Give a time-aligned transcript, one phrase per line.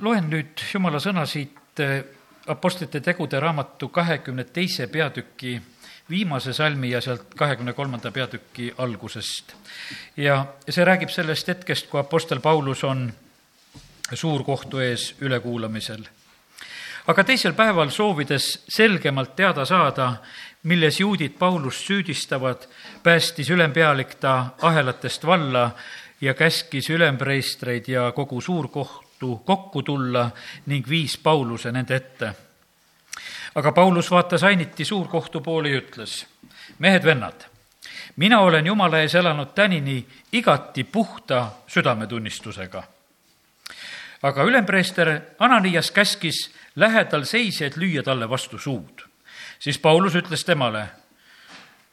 [0.00, 2.00] loen nüüd jumala sõna siit eh,
[2.48, 5.58] Apostlite tegude raamatu kahekümne teise peatüki
[6.10, 9.54] viimase salmi ja sealt kahekümne kolmanda peatüki algusest.
[10.16, 13.12] ja see räägib sellest hetkest, kui Apostel Paulus on
[14.12, 16.04] suurkohtu ees ülekuulamisel.
[17.06, 20.12] aga teisel päeval, soovides selgemalt teada saada,
[20.62, 22.66] milles juudid Paulust süüdistavad,
[23.02, 25.70] päästis ülempealik ta ahelatest valla
[26.20, 28.40] ja käskis ülempreistreid ja kogu
[29.18, 30.30] suurkohtu kokku tulla
[30.66, 32.34] ning viis Pauluse nende ette.
[33.54, 36.26] aga Paulus vaatas ainiti suurkohtu poole ja ütles,
[36.78, 37.46] mehed-vennad,
[38.16, 42.82] mina olen Jumala ees elanud tänini igati puhta südametunnistusega.
[44.22, 49.02] aga ülempreester Ananias käskis lähedal seisjaid lüüa talle vastu suud.
[49.58, 50.88] siis Paulus ütles temale,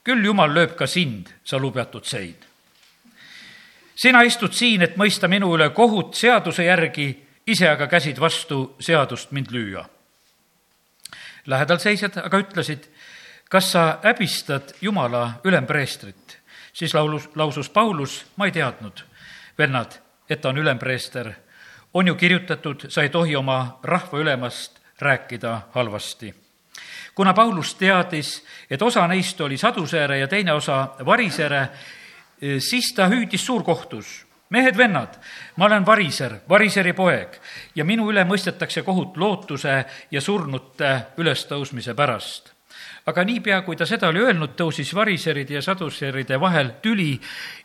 [0.04, 2.36] küll Jumal lööb ka sind, sa lubjatud sein
[3.96, 7.08] sina istud siin, et mõista minu üle kohut seaduse järgi,
[7.48, 9.86] ise aga käsid vastu seadust mind lüüa.
[11.46, 12.90] lähedal seisjad aga ütlesid,
[13.50, 16.40] kas sa häbistad Jumala ülempreestrit?
[16.74, 19.04] siis laulus, lausus Paulus, ma ei teadnud,
[19.58, 21.34] vennad, et ta on ülempreester.
[21.94, 26.46] on ju kirjutatud, sa ei tohi oma rahva ülemast rääkida halvasti
[27.16, 31.70] kuna Paulus teadis, et osa neist oli saduseere ja teine osa varisere,
[32.42, 35.20] siis ta hüüdis suurkohtus, mehed-vennad,
[35.58, 37.40] ma olen variser, variseri poeg
[37.76, 39.78] ja minu üle mõistetakse kohut lootuse
[40.12, 42.52] ja surnute ülestõusmise pärast.
[43.06, 47.20] aga niipea, kui ta seda oli öelnud, tõusis variseride ja saduseride vahel tüli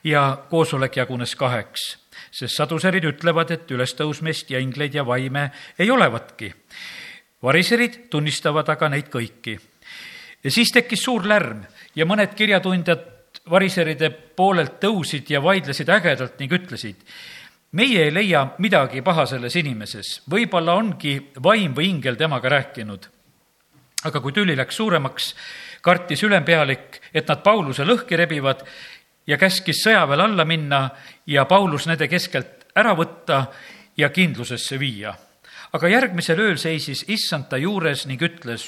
[0.05, 1.97] ja koosolek jagunes kaheks
[2.31, 6.55] sest saduserid ütlevad, et ülestõusmist ja ingleid ja vaime ei olevatki.
[7.43, 9.59] variserid tunnistavad aga neid kõiki.
[10.45, 13.20] ja siis tekkis suur lärm ja mõned kirjatundjad
[13.51, 17.01] variseride poolelt tõusid ja vaidlesid ägedalt ning ütlesid,
[17.73, 23.09] meie ei leia midagi paha selles inimeses, võib-olla ongi vaim või ingel temaga rääkinud.
[24.05, 25.35] aga kui tüli läks suuremaks,
[25.83, 28.65] kartis ülempealik, et nad Pauluse lõhki rebivad
[29.27, 30.91] ja käskis sõjaväel alla minna
[31.27, 33.47] ja Paulus nende keskelt ära võtta
[33.97, 35.15] ja kindlusesse viia.
[35.73, 38.65] aga järgmisel ööl seisis issand ta juures ning ütles,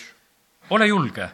[0.71, 1.29] ole julge,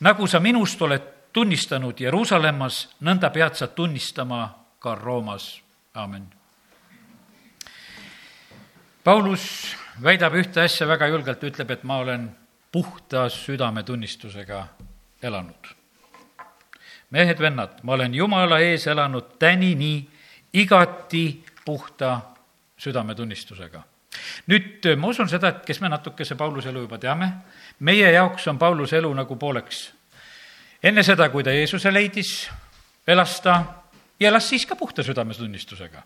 [0.00, 4.42] nagu sa minust oled tunnistanud Jeruusalemmas, nõnda pead sa tunnistama
[4.78, 5.62] ka Roomas.
[5.94, 6.26] amin.
[9.04, 12.30] Paulus väidab ühte asja väga julgelt, ütleb, et ma olen
[12.72, 14.66] puhta südametunnistusega
[15.22, 15.74] elanud.
[17.10, 20.08] mehed-vennad, ma olen Jumala ees elanud tänini
[20.52, 22.20] igati puhta
[22.78, 23.82] südametunnistusega
[24.46, 27.32] nüüd ma usun seda, et kes me natukese Pauluse elu juba teame,
[27.80, 29.92] meie jaoks on Pauluse elu nagu pooleks
[30.82, 32.32] enne seda, kui ta Jeesuse leidis,
[33.06, 33.60] elas ta
[34.20, 36.02] ja elas siis ka puhta südametunnistusega.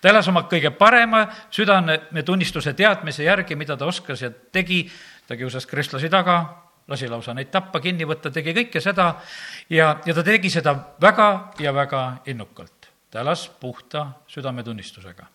[0.00, 4.84] ta elas oma kõige parema südametunnistuse teadmise järgi, mida ta oskas ja tegi,
[5.26, 6.36] ta kiusas kristlasi taga,
[6.88, 9.14] lasi lausa neid tappa, kinni võtta, tegi kõike seda
[9.70, 11.28] ja, ja ta tegi seda väga
[11.60, 12.90] ja väga innukalt.
[13.10, 15.26] ta elas puhta südametunnistusega.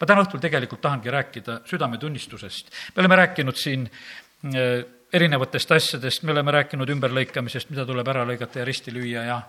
[0.00, 2.70] ma täna õhtul tegelikult tahangi rääkida südametunnistusest.
[2.96, 8.58] me oleme rääkinud siin äh, erinevatest asjadest, me oleme rääkinud ümberlõikamisest, mida tuleb ära lõigata
[8.58, 9.40] ja risti lüüa ja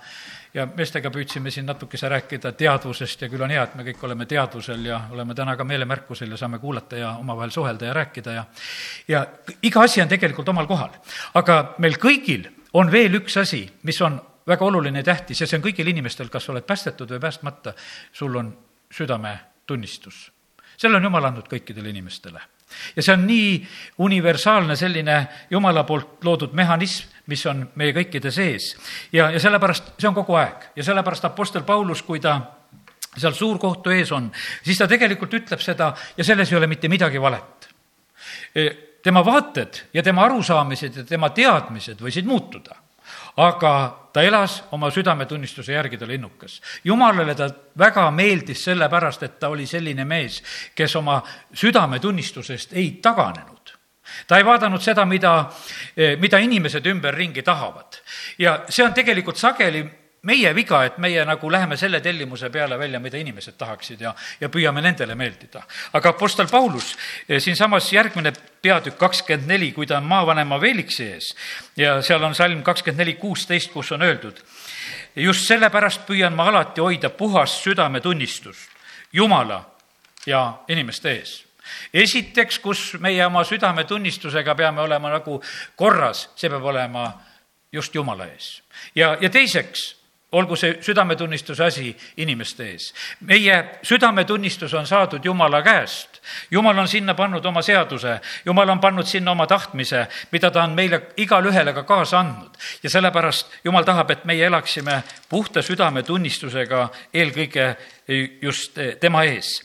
[0.53, 4.25] ja meestega püüdsime siin natukese rääkida teadvusest ja küll on hea, et me kõik oleme
[4.25, 8.45] teadvusel ja oleme täna ka meelemärkusel ja saame kuulata ja omavahel suhelda ja rääkida ja
[9.07, 9.25] ja
[9.61, 10.89] iga asi on tegelikult omal kohal.
[11.33, 15.57] aga meil kõigil on veel üks asi, mis on väga oluline ja tähtis ja see
[15.57, 17.73] on kõigil inimestel, kas sa oled päästetud või päästmata,
[18.13, 18.53] sul on
[18.91, 20.31] südametunnistus.
[20.77, 22.56] selle on Jumal andnud kõikidele inimestele
[22.95, 23.51] ja see on nii
[24.03, 25.17] universaalne selline
[25.51, 28.73] Jumala poolt loodud mehhanism, mis on meie kõikide sees.
[29.11, 32.39] ja, ja sellepärast see on kogu aeg ja sellepärast Apostel Paulus, kui ta
[33.17, 34.31] seal suurkohtu ees on,
[34.63, 37.69] siis ta tegelikult ütleb seda ja selles ei ole mitte midagi valet.
[38.55, 38.67] E,
[39.03, 42.86] tema vaated ja tema arusaamised ja tema teadmised võisid muutuda
[43.37, 43.73] aga
[44.13, 46.61] ta elas oma südametunnistuse järgi, ta oli innukas.
[46.83, 50.41] jumalale ta väga meeldis sellepärast, et ta oli selline mees,
[50.75, 51.21] kes oma
[51.53, 53.77] südametunnistusest ei taganenud
[54.27, 55.49] ta ei vaadanud seda, mida,
[56.19, 57.99] mida inimesed ümberringi tahavad.
[58.37, 59.83] ja see on tegelikult sageli
[60.21, 64.49] meie viga, et meie nagu läheme selle tellimuse peale välja, mida inimesed tahaksid ja, ja
[64.49, 65.61] püüame nendele meeldida.
[65.93, 66.95] aga Apostel Paulus
[67.29, 71.35] eh, siinsamas järgmine peatükk kakskümmend neli, kui ta on maavanema Veeliksi ees
[71.77, 74.41] ja seal on salm kakskümmend neli, kuusteist, kus on öeldud,
[75.15, 78.75] just sellepärast püüan ma alati hoida puhast südametunnistust
[79.13, 79.63] Jumala
[80.25, 81.47] ja inimeste ees
[81.93, 85.39] esiteks, kus meie oma südametunnistusega peame olema nagu
[85.75, 87.09] korras, see peab olema
[87.71, 88.61] just Jumala ees.
[88.95, 89.96] ja, ja teiseks,
[90.37, 92.93] olgu see südametunnistuse asi inimeste ees.
[93.19, 96.21] meie südametunnistus on saadud Jumala käest.
[96.51, 100.75] Jumal on sinna pannud oma seaduse, Jumal on pannud sinna oma tahtmise, mida ta on
[100.75, 102.57] meile igale ühele ka kaasa andnud.
[102.83, 107.75] ja sellepärast Jumal tahab, et meie elaksime puhta südametunnistusega eelkõige
[108.41, 109.61] just tema ees.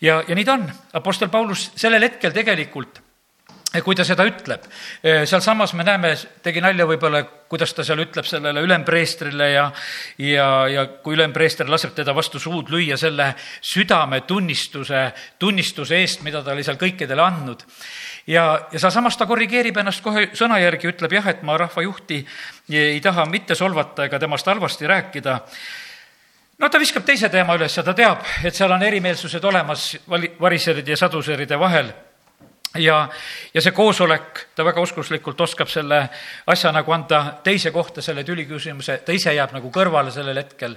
[0.00, 0.70] ja, ja nii ta on.
[0.92, 3.03] Apostel Paulus sellel hetkel tegelikult
[3.82, 4.66] kui ta seda ütleb.
[5.02, 6.12] sealsamas me näeme,
[6.42, 9.64] tegi nalja võib-olla, kuidas ta seal ütleb sellele ülempreestrile ja,
[10.18, 13.32] ja, ja kui ülempreester laseb teda vastu suud lüüa selle
[13.62, 15.04] südametunnistuse,
[15.38, 17.64] tunnistuse eest, mida ta oli seal kõikidele andnud.
[18.26, 22.24] ja, ja sealsamas ta korrigeerib ennast kohe sõna järgi, ütleb jah, et ma rahvajuhti
[22.70, 25.40] ei taha mitte solvata ega temast halvasti rääkida
[26.58, 30.34] no ta viskab teise teema üles ja ta teab, et seal on erimeelsused olemas vali-,
[30.40, 31.90] variseride ja saduseride vahel
[32.78, 33.08] ja,
[33.54, 36.00] ja see koosolek, ta väga oskuslikult oskab selle
[36.50, 40.76] asja nagu anda teise kohta, selle tüliküsimuse, ta ise jääb nagu kõrvale sellel hetkel.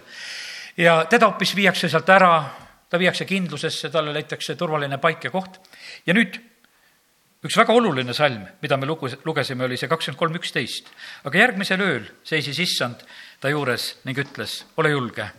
[0.77, 2.43] ja teda hoopis viiakse sealt ära,
[2.89, 5.59] ta viiakse kindlusesse, talle leitakse turvaline paik ja koht.
[6.05, 6.37] ja nüüd
[7.43, 10.93] üks väga oluline salm, mida me lugu, lugesime, oli see kakskümmend kolm üksteist.
[11.23, 13.03] aga järgmisel ööl seisis issand
[13.39, 15.29] ta juures ning ütles, ole julge.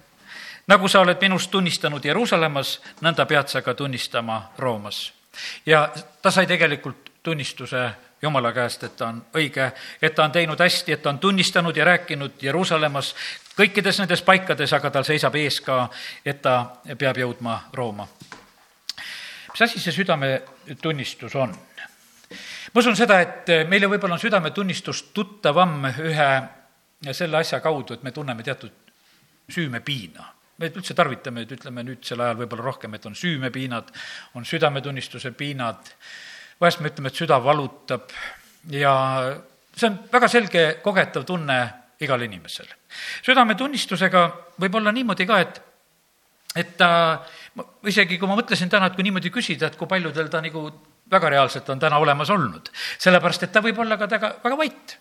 [0.66, 5.17] nagu sa oled minust tunnistanud Jeruusalemmas, nõnda pead sa ka tunnistama Roomas
[5.66, 5.88] ja
[6.22, 7.90] ta sai tegelikult tunnistuse
[8.22, 9.70] Jumala käest, et ta on õige,
[10.02, 13.12] et ta on teinud hästi, et ta on tunnistanud ja rääkinud Jeruusalemmas
[13.58, 15.84] kõikides nendes paikades, aga tal seisab ees ka,
[16.26, 16.56] et ta
[16.98, 18.08] peab jõudma Rooma.
[19.52, 21.54] mis asi see südametunnistus on?
[22.74, 28.10] ma usun seda, et meile võib-olla on südametunnistus tuttavam ühe selle asja kaudu, et me
[28.10, 28.72] tunneme teatud
[29.48, 33.92] süümepiina me üldse tarvitame, et ütleme nüüdsel ajal võib-olla rohkem, et on süümepiinad,
[34.38, 35.92] on südametunnistuse piinad,
[36.60, 38.10] vahest me ütleme, et süda valutab.
[38.74, 38.92] Ja
[39.78, 41.58] see on väga selge kogetav tunne
[42.02, 42.68] igal inimesel.
[43.26, 44.26] südametunnistusega
[44.60, 45.58] võib olla niimoodi ka, et,
[46.58, 46.90] et ta,
[47.86, 50.68] isegi kui ma mõtlesin täna, et kui niimoodi küsida, et kui paljudel ta nagu
[51.10, 54.98] väga reaalselt on täna olemas olnud, sellepärast et ta võib olla ka väga, väga vait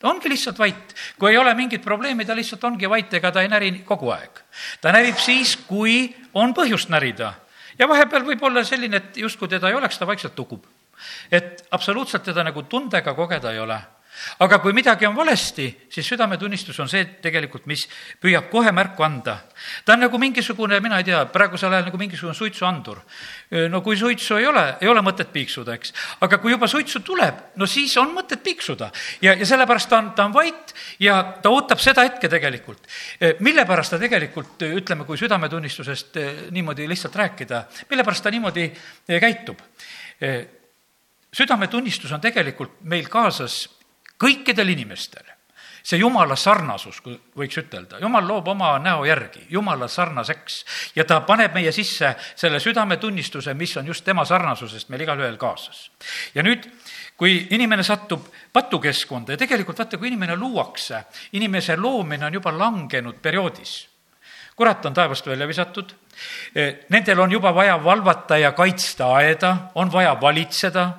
[0.00, 0.94] ta ongi lihtsalt vait.
[1.18, 4.42] kui ei ole mingit probleemi, ta lihtsalt ongi vait, ega ta ei näri kogu aeg.
[4.80, 7.34] ta närib siis, kui on põhjust närida.
[7.78, 10.66] ja vahepeal võib olla selline, et justkui teda ei oleks, ta vaikselt tukub.
[11.30, 13.80] et absoluutselt teda nagu tundega kogeda ei ole
[14.38, 17.86] aga kui midagi on valesti, siis südametunnistus on see tegelikult, mis
[18.20, 19.36] püüab kohe märku anda.
[19.84, 23.00] ta on nagu mingisugune, mina ei tea, praegusel ajal nagu mingisugune suitsuandur.
[23.70, 25.92] no kui suitsu ei ole, ei ole mõtet piiksuda, eks.
[26.20, 28.90] aga kui juba suitsu tuleb, no siis on mõtet piiksuda.
[29.22, 32.86] ja, ja sellepärast ta on, ta on vait ja ta ootab seda hetke tegelikult.
[33.40, 36.16] mille pärast ta tegelikult, ütleme, kui südametunnistusest
[36.50, 38.70] niimoodi lihtsalt rääkida, mille pärast ta niimoodi
[39.20, 39.60] käitub?
[41.32, 43.68] südametunnistus on tegelikult meil kaasas
[44.20, 45.26] kõikidel inimestel.
[45.82, 50.58] See jumala sarnasus, kui võiks ütelda, jumal loob oma näo järgi, jumala sarnaseks.
[50.94, 55.90] Ja ta paneb meie sisse selle südametunnistuse, mis on just tema sarnasusest meil igalühel kaasas.
[56.34, 56.68] ja nüüd,
[57.16, 63.20] kui inimene satub patukeskkonda ja tegelikult vaata, kui inimene luuakse, inimese loomine on juba langenud
[63.22, 63.88] perioodis.
[64.56, 65.94] Kurat on taevast välja visatud,
[66.92, 70.90] nendel on juba vaja valvata ja kaitsta aeda, on vaja valitseda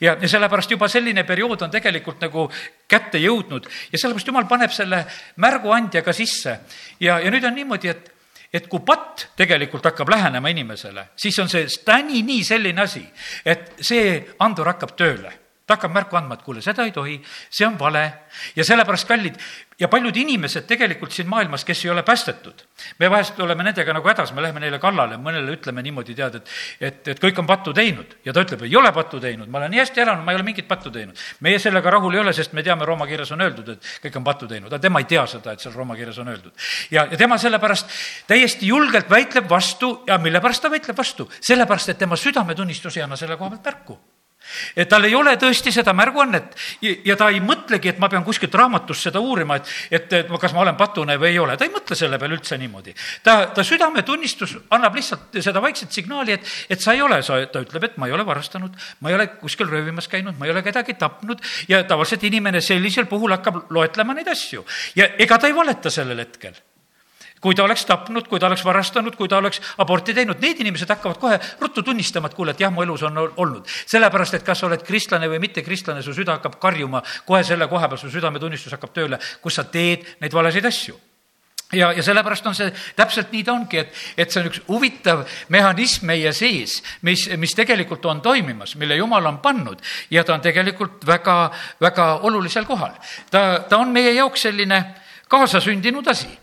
[0.00, 2.48] ja, ja sellepärast juba selline periood on tegelikult nagu
[2.88, 5.04] kätte jõudnud ja sellepärast jumal paneb selle
[5.36, 6.58] märguandja ka sisse.
[7.00, 8.10] ja, ja nüüd on niimoodi, et
[8.52, 13.00] et kui patt tegelikult hakkab lähenema inimesele, siis on see täni nii selline asi,
[13.44, 15.32] et see andur hakkab tööle
[15.72, 17.18] ta hakkab märku andma, et kuule, seda ei tohi,
[17.50, 18.04] see on vale
[18.56, 19.38] ja sellepärast, kallid,
[19.80, 22.62] ja paljud inimesed tegelikult siin maailmas, kes ei ole päästetud,
[23.00, 26.52] me vahest oleme nendega nagu hädas, me läheme neile kallale, mõnele ütleme niimoodi, tead, et
[26.80, 29.72] et, et kõik on pattu teinud ja ta ütleb, ei ole pattu teinud, ma olen
[29.74, 31.18] nii hästi elanud, ma ei ole mingit pattu teinud.
[31.40, 34.24] meie sellega rahul ei ole, sest me teame, Rooma kirjas on öeldud, et kõik on
[34.24, 36.52] pattu teinud, aga tema ei tea seda, et seal Rooma kirjas on öeldud.
[36.90, 41.30] ja, ja tema sellepärast täiesti julgelt väitleb vastu ja mille pärast ta väitleb vastu?
[41.40, 44.00] sellepärast, et tema südametunnistus ei anna selle koha pealt märku
[44.76, 46.56] et tal ei ole tõesti seda märguannet
[47.04, 50.54] ja ta ei mõtlegi, et ma pean kuskilt raamatust seda uurima, et, et, et kas
[50.54, 52.94] ma olen patune või ei ole, ta ei mõtle selle peale üldse niimoodi.
[53.22, 57.62] ta, ta südametunnistus annab lihtsalt seda vaikset signaali, et, et sa ei ole, sa, ta
[57.64, 60.64] ütleb, et ma ei ole varastanud, ma ei ole kuskil röövimas käinud, ma ei ole
[60.66, 64.66] kedagi tapnud ja tavaliselt inimene sellisel puhul hakkab loetlema neid asju.
[64.96, 66.58] Ja ega ta ei valeta sellel hetkel
[67.42, 70.90] kui ta oleks tapnud, kui ta oleks varastanud, kui ta oleks aborti teinud, need inimesed
[70.94, 73.66] hakkavad kohe ruttu tunnistama, et kuule, et jah, mu elus on olnud.
[73.66, 77.68] sellepärast, et kas sa oled kristlane või mitte kristlane, su süda hakkab karjuma kohe selle
[77.68, 80.98] koha peal, su südametunnistus hakkab tööle, kus sa teed neid valesid asju
[81.72, 85.24] ja, ja sellepärast on see, täpselt nii ta ongi, et, et see on üks huvitav
[85.52, 90.44] mehhanism meie sees, mis, mis tegelikult on toimimas, mille jumal on pannud ja ta on
[90.44, 91.36] tegelikult väga,
[91.80, 92.94] väga olulisel kohal.
[93.30, 94.84] ta, ta on meie jaoks selline
[95.32, 96.41] kaasasündinud asi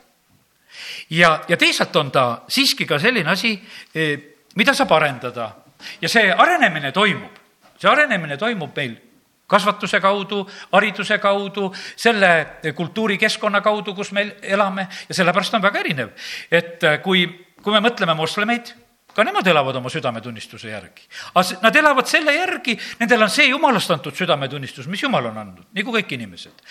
[1.09, 3.53] ja, ja teisalt on ta siiski ka selline asi,
[4.55, 5.51] mida saab arendada
[6.01, 7.37] ja see arenemine toimub,
[7.77, 8.97] see arenemine toimub meil
[9.49, 16.11] kasvatuse kaudu, hariduse kaudu, selle kultuurikeskkonna kaudu, kus me elame ja sellepärast on väga erinev.
[16.51, 17.25] et kui,
[17.61, 18.75] kui me mõtleme moslemeid
[19.19, 21.03] ka nemad elavad oma südametunnistuse järgi.
[21.33, 25.65] aga nad elavad selle järgi, nendel on see jumalast antud südametunnistus, mis jumal on andnud,
[25.75, 26.63] nagu kõik inimesed.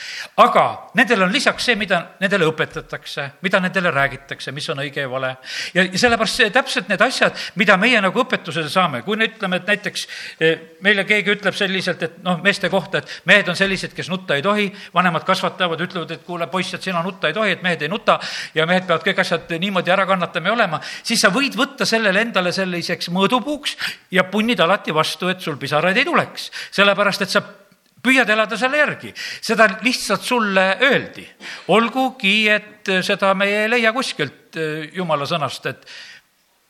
[0.44, 0.64] aga
[0.98, 5.34] nendel on lisaks see, mida nendele õpetatakse, mida nendele räägitakse, mis on õige ja vale.
[5.74, 9.60] ja, ja sellepärast see, täpselt need asjad, mida meie nagu õpetusele saame, kui me ütleme,
[9.60, 10.06] et näiteks
[10.40, 14.38] eh, meile keegi ütleb selliselt, et noh, meeste kohta, et mehed on sellised, kes nutta
[14.38, 17.84] ei tohi, vanemad kasvatavad, ütlevad, et kuule, poiss, et sina nutta ei tohi, et mehed
[17.84, 18.18] ei nuta
[18.54, 22.22] ja mehed peavad kõik asjad niimoodi ära kannatama ja olema, siis sa võid võtta sellele
[22.38, 23.74] endale selliseks mõõdupuuks
[24.14, 26.50] ja punnid alati vastu, et sul pisaraid ei tuleks.
[26.70, 27.42] sellepärast, et sa
[28.02, 31.26] püüad elada selle järgi, seda lihtsalt sulle öeldi.
[31.68, 35.86] olgugi, et seda me ei leia kuskilt eh, jumala sõnast, et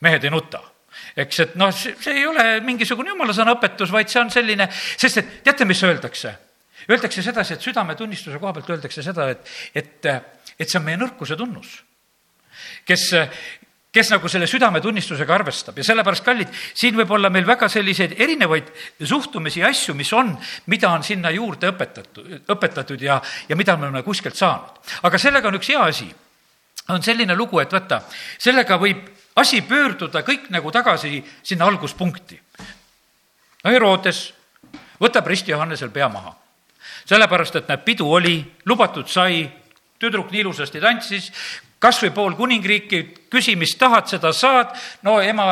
[0.01, 0.61] mehed ei nuta
[1.15, 5.17] eks, et noh, see ei ole mingisugune jumala sõna õpetus, vaid see on selline, sest
[5.21, 6.33] et teate, mis öeldakse?
[6.89, 9.45] Öeldakse sedasi, et südametunnistuse koha pealt öeldakse seda, et,
[9.75, 10.09] et,
[10.57, 11.77] et see on meie nõrkuse tunnus
[12.89, 13.05] kes,
[13.93, 18.69] kes nagu selle südametunnistusega arvestab ja sellepärast, kallid, siin võib olla meil väga selliseid erinevaid
[19.01, 20.35] suhtumisi ja asju, mis on,
[20.69, 23.17] mida on sinna juurde õpetatud, õpetatud ja,
[23.49, 24.77] ja mida me oleme kuskilt saanud.
[25.03, 26.09] aga sellega on üks hea asi,
[26.93, 28.03] on selline lugu, et vaata,
[28.37, 29.07] sellega võib
[29.41, 32.39] asi pöörduda kõik nagu tagasi sinna alguspunkti.
[33.63, 34.21] no Herodes
[35.01, 36.35] võtab risti Johannesel pea maha,
[37.09, 38.37] sellepärast et näed, pidu oli,
[38.69, 39.47] lubatud sai,
[39.99, 41.31] tüdruk nii ilusasti tantsis,
[41.79, 44.75] kas või pool kuningriiki, küsi, mis tahad, seda saad,
[45.07, 45.49] no ema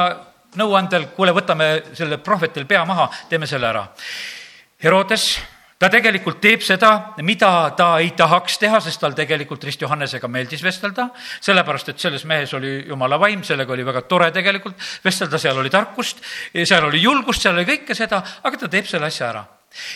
[0.57, 3.83] nõuandel, kuule, võtame selle prohvetil pea maha, teeme selle ära.
[4.83, 5.27] Herodes,
[5.79, 6.91] ta tegelikult teeb seda,
[7.25, 11.09] mida ta ei tahaks teha, sest tal tegelikult Rist Johannesega meeldis vestelda,
[11.45, 15.73] sellepärast et selles mehes oli jumala vaim, sellega oli väga tore tegelikult vestelda, seal oli
[15.73, 16.23] tarkust,
[16.63, 19.45] seal oli julgust, seal oli kõike seda, aga ta teeb selle asja ära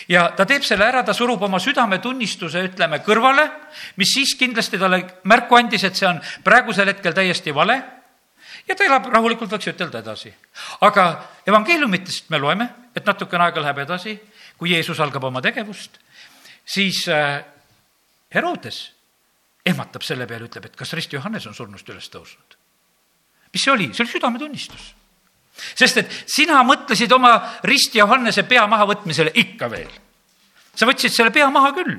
[0.08, 3.48] ja ta teeb selle ära, ta surub oma südametunnistuse, ütleme, kõrvale,
[4.00, 7.80] mis siis kindlasti talle märku andis, et see on praegusel hetkel täiesti vale
[8.68, 10.32] ja ta elab rahulikult, võiks ütelda edasi.
[10.80, 11.06] aga
[11.46, 14.16] evangeeliumitest me loeme, et natukene aega läheb edasi,
[14.58, 15.98] kui Jeesus algab oma tegevust,
[16.64, 17.42] siis äh,
[18.34, 18.92] Herodes
[19.66, 22.58] ehmatab selle peale, ütleb, et kas Rist Johannes on surnust üles tõusnud.
[23.52, 23.92] mis see oli?
[23.92, 24.92] see oli südametunnistus
[25.74, 29.90] sest et sina mõtlesid oma risti Johannese pea mahavõtmisele ikka veel.
[30.72, 31.98] sa võtsid selle pea maha küll,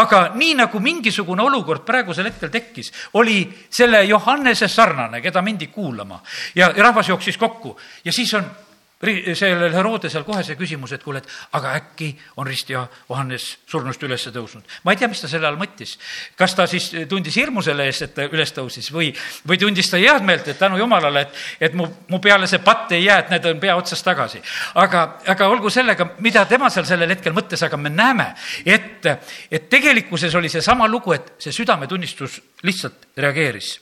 [0.00, 2.88] aga nii nagu mingisugune olukord praegusel hetkel tekkis,
[3.20, 6.22] oli selle Johannese sarnane, keda mindi kuulama.
[6.54, 7.76] Ja, rahvas jooksis kokku.
[8.04, 8.48] Ja siis on
[8.96, 12.08] sellel Herodesel kohe see küsimus, et kuule, et aga äkki
[12.40, 14.64] on Rist ja Johannes surnust üles tõusnud.
[14.84, 15.98] ma ei tea, mis ta selle all mõttis.
[16.36, 19.12] kas ta siis tundis hirmu selle eest, et ta üles tõusis või,
[19.46, 22.92] või tundis ta head meelt, et tänu jumalale, et, et mu, mu peale see patt
[22.92, 24.40] ei jää, et need on pea otsas tagasi.
[24.74, 28.32] aga, aga olgu sellega, mida tema seal sellel hetkel mõtles, aga me näeme,
[28.64, 29.04] et,
[29.50, 33.76] et tegelikkuses oli seesama lugu, et see südametunnistus lihtsalt reageeris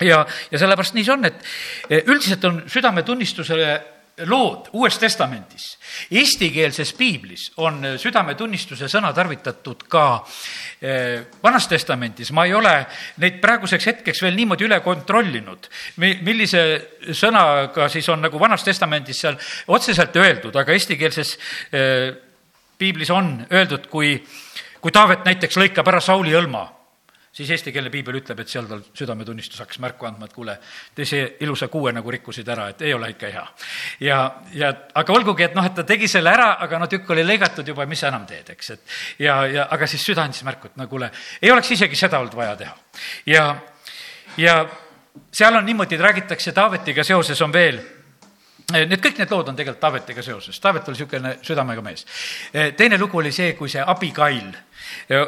[0.00, 5.66] ja, ja sellepärast nii see on, et üldiselt on südametunnistusele lood Uues Testamendis.
[6.10, 10.04] Eestikeelses piiblis on südametunnistuse sõna tarvitatud ka
[10.80, 12.74] eh, Vanas Testamendis, ma ei ole
[13.22, 16.64] neid praeguseks hetkeks veel niimoodi üle kontrollinud, millise
[17.16, 21.36] sõnaga siis on nagu Vanas Testamendis seal otseselt öeldud, aga eestikeelses
[21.72, 22.10] eh,
[22.80, 24.16] piiblis on öeldud, kui,
[24.80, 26.66] kui Taavet näiteks lõikab ära Sauli hõlma
[27.32, 30.56] siis eestikeelne piibel ütleb, et seal tal südametunnistus hakkas märku andma, et kuule,
[30.94, 33.44] te see ilusa kuue nagu rikkusid ära, et ei ole ikka hea.
[34.06, 34.18] ja,
[34.54, 37.68] ja aga olgugi, et noh, et ta tegi selle ära, aga no tükk oli lõigatud
[37.70, 40.80] juba, mis sa enam teed, eks, et ja, ja aga siis süda andis märku, et
[40.80, 42.76] no kuule, ei oleks isegi seda olnud vaja teha.
[43.30, 43.46] ja,
[44.36, 44.58] ja
[45.32, 47.80] seal on niimoodi, räägitakse Taavetiga seoses on veel
[48.70, 52.06] Need kõik need lood on tegelikult Taavetiga seoses, Taavet oli niisugune südamega mees.
[52.76, 54.50] teine lugu oli see, kui see Abigail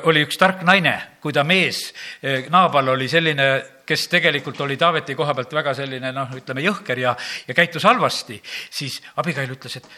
[0.09, 1.93] oli üks tark naine, kui ta mees,
[2.51, 3.49] Naabal oli selline,
[3.87, 7.17] kes tegelikult oli Taaveti koha pealt väga selline noh, ütleme jõhker ja,
[7.49, 9.89] ja käitus halvasti, siis Abigail ütles, et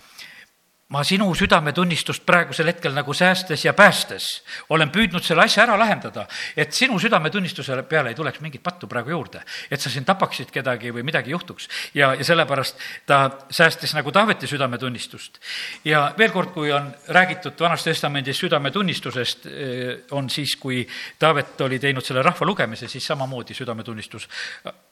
[0.93, 4.27] ma sinu südametunnistust praegusel hetkel nagu säästes ja päästes
[4.69, 6.27] olen püüdnud selle asja ära lahendada,
[6.57, 10.93] et sinu südametunnistuse peale ei tuleks mingit pattu praegu juurde, et sa siin tapaksid kedagi
[10.93, 11.69] või midagi juhtuks.
[11.95, 12.77] ja, ja sellepärast
[13.07, 15.41] ta säästis nagu Taaveti südametunnistust.
[15.85, 20.87] ja veel kord, kui on räägitud Vanas Testamendis südametunnistusest, eh, on siis, kui
[21.19, 24.29] Taavet oli teinud selle rahva lugemise, siis samamoodi südametunnistus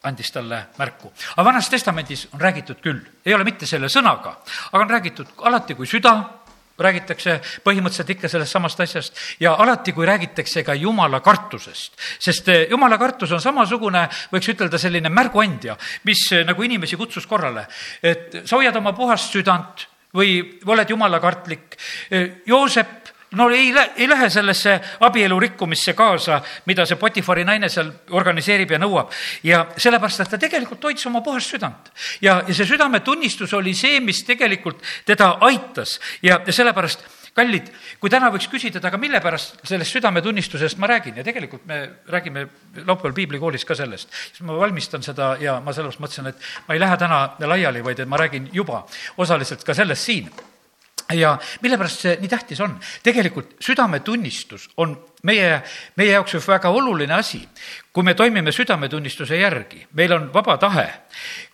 [0.02, 1.12] andis talle märku.
[1.36, 4.38] aga Vanas Testamendis on räägitud küll, ei ole mitte selle sõnaga,
[4.72, 6.14] aga on räägitud alati, kui süda
[6.82, 7.34] räägitakse
[7.64, 12.98] põhimõtteliselt ikka sellest samast asjast ja alati, kui räägitakse ka jumala kartusest, sest eh, jumala
[12.98, 15.76] kartus on samasugune, võiks ütelda, selline märguandja,
[16.08, 17.66] mis eh, nagu inimesi kutsus korrale.
[18.02, 21.76] et sa hoiad oma puhast südant või oled jumalakartlik.
[22.10, 23.01] Eh, Joosep
[23.38, 28.80] no ei, ei lähe sellesse abielu rikkumisse kaasa, mida see Potifari naine seal organiseerib ja
[28.82, 29.12] nõuab.
[29.42, 31.92] ja sellepärast, et ta tegelikult hoidis oma puhast südant.
[32.20, 37.70] ja, ja see südametunnistus oli see, mis tegelikult teda aitas ja, ja sellepärast kallid,
[38.00, 41.80] kui täna võiks küsida, et aga mille pärast sellest südametunnistusest ma räägin ja tegelikult me
[42.12, 42.46] räägime
[42.84, 46.82] laupäeval piiblikoolis ka sellest, siis ma valmistan seda ja ma sellepärast mõtlesin, et ma ei
[46.82, 48.84] lähe täna laiali, vaid et ma räägin juba
[49.16, 50.28] osaliselt ka sellest siin
[51.14, 52.78] ja mille pärast see nii tähtis on?
[53.02, 55.62] tegelikult südametunnistus on meie,
[55.96, 57.42] meie jaoks üks väga oluline asi.
[57.92, 60.88] kui me toimime südametunnistuse järgi, meil on vaba tahe,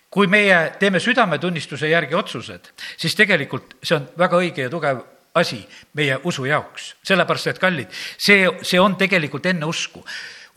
[0.09, 5.03] kui meie teeme südametunnistuse järgi otsused, siis tegelikult see on väga õige ja tugev
[5.35, 5.61] asi
[5.93, 10.03] meie usu jaoks, sellepärast et kallid, see, see on tegelikult enne usku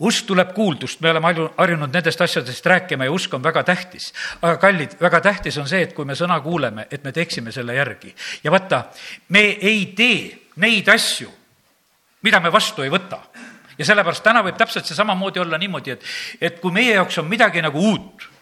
[0.03, 4.11] usk tuleb kuuldust, me oleme harjunud nendest asjadest rääkima ja usk on väga tähtis.
[4.41, 7.75] aga kallid, väga tähtis on see, et kui me sõna kuuleme, et me teeksime selle
[7.75, 8.15] järgi.
[8.43, 8.83] ja vaata,
[9.29, 11.31] me ei tee neid asju,
[12.21, 13.19] mida me vastu ei võta.
[13.77, 16.05] ja sellepärast täna võib täpselt see samamoodi olla niimoodi, et,
[16.41, 18.32] et kui meie jaoks on midagi nagu uut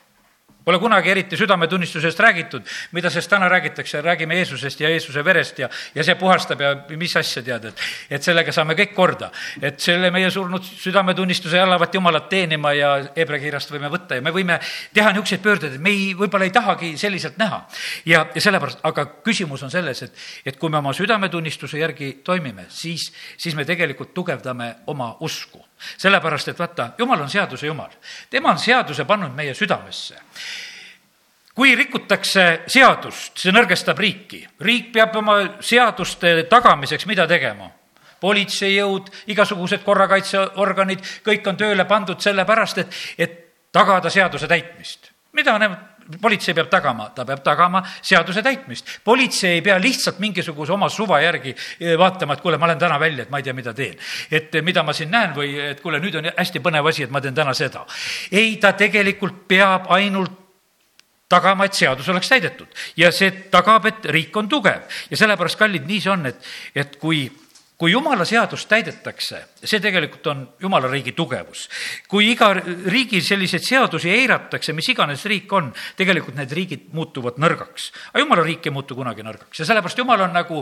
[0.63, 5.69] Pole kunagi eriti südametunnistusest räägitud, mida sest täna räägitakse, räägime Jeesusest ja Jeesuse verest ja,
[5.95, 7.81] ja see puhastab ja mis asja tead, et,
[8.13, 9.31] et sellega saame kõik korda.
[9.61, 14.29] et selle meie surnud südametunnistuse jallavat Jumalat teenima ja Hebra kirjast võime võtta ja me
[14.35, 14.59] võime
[14.93, 17.63] teha niisuguseid pöördeid, et me ei, võib-olla ei tahagi selliselt näha.
[18.05, 22.69] ja, ja sellepärast, aga küsimus on selles, et, et kui me oma südametunnistuse järgi toimime,
[22.69, 25.65] siis, siis me tegelikult tugevdame oma usku
[25.97, 27.91] sellepärast, et vaata, jumal on seaduse jumal.
[28.29, 30.15] tema on seaduse pannud meie südamesse.
[31.55, 34.47] kui rikutakse seadust, see nõrgestab riiki.
[34.59, 37.71] riik peab oma seaduste tagamiseks mida tegema?
[38.21, 43.39] politseijõud, igasugused korrakaitseorganid, kõik on tööle pandud sellepärast, et, et
[43.73, 45.11] tagada seaduse täitmist.
[45.33, 45.90] mida nemad
[46.21, 48.99] politsei peab tagama, ta peab tagama seaduse täitmist.
[49.03, 52.99] politsei ei pea lihtsalt mingisuguse oma suva järgi eh, vaatama, et kuule, ma lähen täna
[52.99, 53.97] välja, et ma ei tea, mida teen.
[54.31, 57.11] et eh, mida ma siin näen või et kuule, nüüd on hästi põnev asi, et
[57.11, 57.85] ma teen täna seda.
[58.31, 60.39] ei, ta tegelikult peab ainult
[61.31, 62.67] tagama, et seadus oleks täidetud
[62.99, 66.97] ja see tagab, et riik on tugev ja sellepärast, kallid, nii see on, et, et
[66.99, 67.25] kui
[67.81, 71.63] kui jumala seadust täidetakse, see tegelikult on jumala riigi tugevus.
[72.07, 77.89] kui iga riigi selliseid seadusi eiratakse, mis iganes riik on, tegelikult need riigid muutuvad nõrgaks.
[78.11, 80.61] aga jumala riik ei muutu kunagi nõrgaks ja sellepärast jumal on nagu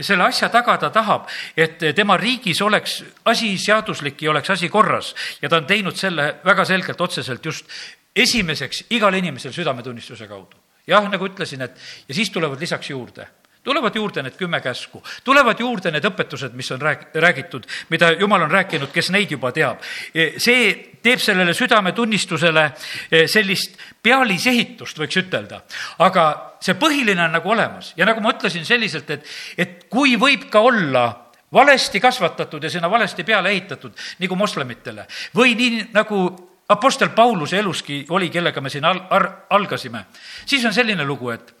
[0.00, 2.98] selle asja taga, ta tahab, et tema riigis oleks
[3.30, 7.70] asi seaduslik ja oleks asi korras ja ta on teinud selle väga selgelt, otseselt just
[8.16, 10.58] esimeseks igale inimesele südametunnistuse kaudu.
[10.86, 13.30] jah, nagu ütlesin, et ja siis tulevad lisaks juurde
[13.66, 18.46] tulevad juurde need kümme käsku, tulevad juurde need õpetused, mis on rääk-, räägitud, mida jumal
[18.46, 19.82] on rääkinud, kes neid juba teab.
[20.14, 20.70] E, see
[21.02, 22.64] teeb sellele südametunnistusele
[23.10, 25.64] e, sellist pealisehitust, võiks ütelda.
[26.06, 26.24] aga
[26.62, 29.26] see põhiline on nagu olemas ja nagu ma ütlesin selliselt, et,
[29.58, 31.08] et kui võib ka olla
[31.52, 36.22] valesti kasvatatud ja sinna valesti peale ehitatud, nagu moslemitele, või nii nagu
[36.68, 40.06] Apostel Pauluse eluski oli, kellega me siin al-, ar-, algasime,
[40.46, 41.55] siis on selline lugu, et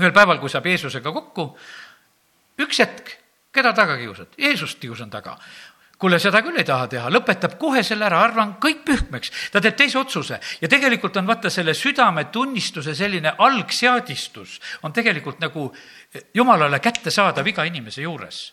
[0.00, 1.50] ühel päeval, kui saab Jeesusega kokku,
[2.60, 3.16] üks hetk,
[3.52, 4.34] keda taga kiusad?
[4.38, 5.36] Jeesust kiusan taga.
[6.00, 9.32] Kuule, seda küll ei taha teha, lõpetab kohe selle ära, arvan kõik pühkmeks.
[9.52, 10.38] ta teeb teise otsuse.
[10.60, 14.60] Ja tegelikult on vaata selle südametunnistuse selline algseadistus.
[14.82, 15.66] On tegelikult nagu
[16.34, 18.46] jumalale kättesaadav iga inimese juures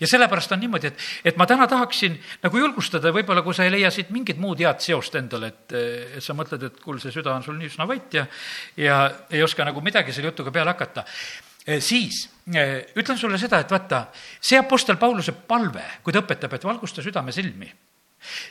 [0.00, 3.72] ja sellepärast on niimoodi, et, et ma täna tahaksin nagu julgustada, võib-olla kui sa ei
[3.74, 5.76] leia siit mingit muud head seost endale, et,
[6.18, 8.26] et sa mõtled, et kuule, see süda on sul nii üsna vait ja,
[8.80, 11.06] ja ei oska nagu midagi selle jutuga peale hakata,
[11.66, 14.06] eh, siis eh, ütlen sulle seda, et vaata,
[14.40, 17.72] see Apostel Pauluse palve, kui ta õpetab, et valgusta südame silmi,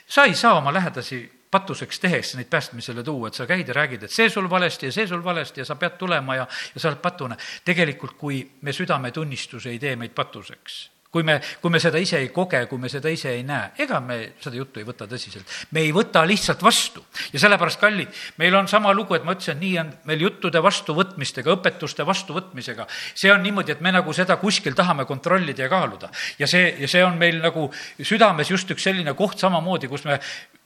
[0.08, 4.08] sa ei saa oma lähedasi patuseks tehes neid päästmisele tuua, et sa käid ja räägid,
[4.08, 6.89] et see sul valesti ja see sul valesti ja sa pead tulema ja, ja sa
[6.89, 7.38] oled patune.
[7.65, 10.80] tegelikult, kui me südametunnistus ei tee meid patuseks
[11.13, 13.99] kui me, kui me seda ise ei koge, kui me seda ise ei näe, ega
[14.02, 15.49] me seda juttu ei võta tõsiselt.
[15.71, 18.10] me ei võta lihtsalt vastu ja sellepärast, kallid,
[18.41, 22.88] meil on sama lugu, et ma ütlesin, et nii on meil juttude vastuvõtmistega, õpetuste vastuvõtmisega.
[23.13, 26.10] see on niimoodi, et me nagu seda kuskil tahame kontrollida ja kaaluda.
[26.39, 27.69] ja see, ja see on meil nagu
[28.02, 30.19] südames just üks selline koht samamoodi, kus me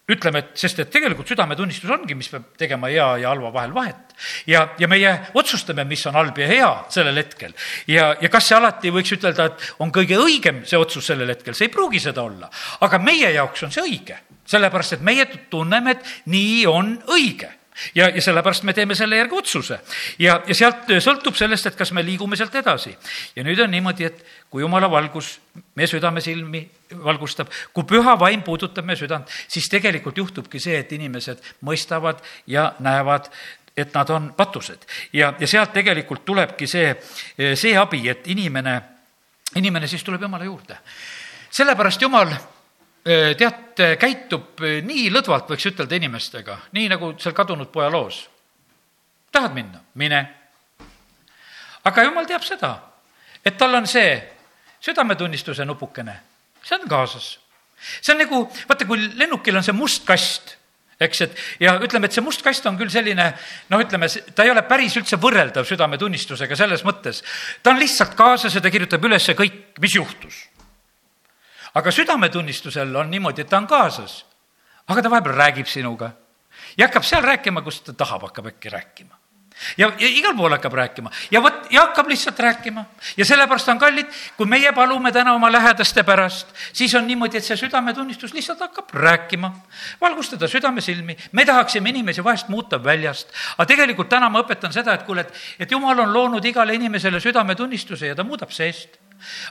[0.08, 4.15] ütleme, et sest et tegelikult südametunnistus ongi, mis peab tegema hea ja halva vahel vahet.
[4.48, 7.54] ja, ja meie otsustame, mis on halb ja hea sellel hetkel.
[7.91, 11.58] ja, ja kas see alati võiks ütelda, et on kõige õigem see otsus sellel hetkel,
[11.58, 12.50] see ei pruugi seda olla.
[12.88, 17.52] aga meie jaoks on see õige, sellepärast et meie tunneme, et nii on õige
[17.95, 19.79] ja, ja sellepärast me teeme selle järgi otsuse
[20.19, 22.95] ja, ja sealt sõltub sellest, et kas me liigume sealt edasi.
[23.35, 25.37] ja nüüd on niimoodi, et kui jumala valgus
[25.75, 26.63] meie südamesilmi
[27.03, 32.73] valgustab, kui püha vaim puudutab meie südant, siis tegelikult juhtubki see, et inimesed mõistavad ja
[32.79, 33.31] näevad
[33.77, 36.95] et nad on patused ja, ja sealt tegelikult tulebki see,
[37.55, 38.79] see abi, et inimene,
[39.55, 40.77] inimene siis tuleb Jumala juurde.
[41.51, 42.33] sellepärast Jumal
[43.08, 48.26] tead, käitub nii lõdvalt, võiks ütelda inimestega, nii nagu seal kadunud poja loos.
[49.32, 49.82] tahad minna?
[49.96, 50.22] mine.
[51.84, 52.74] aga jumal teab seda,
[53.46, 54.17] et tal on see
[54.84, 56.20] südametunnistuse nupukene,
[56.63, 57.38] see on kaasas.
[58.02, 60.58] see on nagu, vaata, kui lennukil on see must kast,
[61.00, 63.30] eks, et ja ütleme, et see must kast on küll selline
[63.70, 67.24] noh, ütleme, ta ei ole päris üldse võrreldav südametunnistusega selles mõttes.
[67.63, 70.46] ta on lihtsalt kaasas ja ta kirjutab üles kõik, mis juhtus
[71.77, 74.23] aga südametunnistusel on niimoodi, et ta on kaasas,
[74.87, 76.11] aga ta vahepeal räägib sinuga
[76.77, 79.17] ja hakkab seal rääkima, kus ta tahab, hakkab äkki rääkima
[79.77, 82.85] ja, ja igal pool hakkab rääkima ja vot, ja hakkab lihtsalt rääkima.
[83.17, 87.45] ja sellepärast on kallid, kui meie palume täna oma lähedaste pärast, siis on niimoodi, et
[87.45, 89.51] see südametunnistus lihtsalt hakkab rääkima.
[90.01, 95.03] valgustada südamesilmi, me tahaksime inimesi vahest muuta väljast, aga tegelikult täna ma õpetan seda, et
[95.03, 98.97] kuule, et, et jumal on loonud igale inimesele südametunnistuse ja ta muudab seest.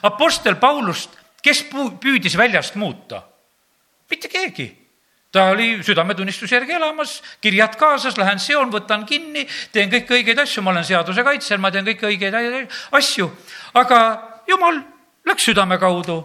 [0.03, 1.63] Apostel Paulust kes
[2.03, 3.23] püüdis väljast muuta?
[4.11, 4.67] mitte keegi
[5.37, 10.63] ta oli südametunnistuse järgi elamas, kirjad kaasas, lähen seon, võtan kinni, teen kõiki õigeid asju,
[10.65, 12.37] ma olen seaduse kaitsel, ma teen kõiki õigeid
[12.97, 13.29] asju.
[13.75, 13.99] aga
[14.49, 14.81] jumal
[15.29, 16.23] läks südame kaudu,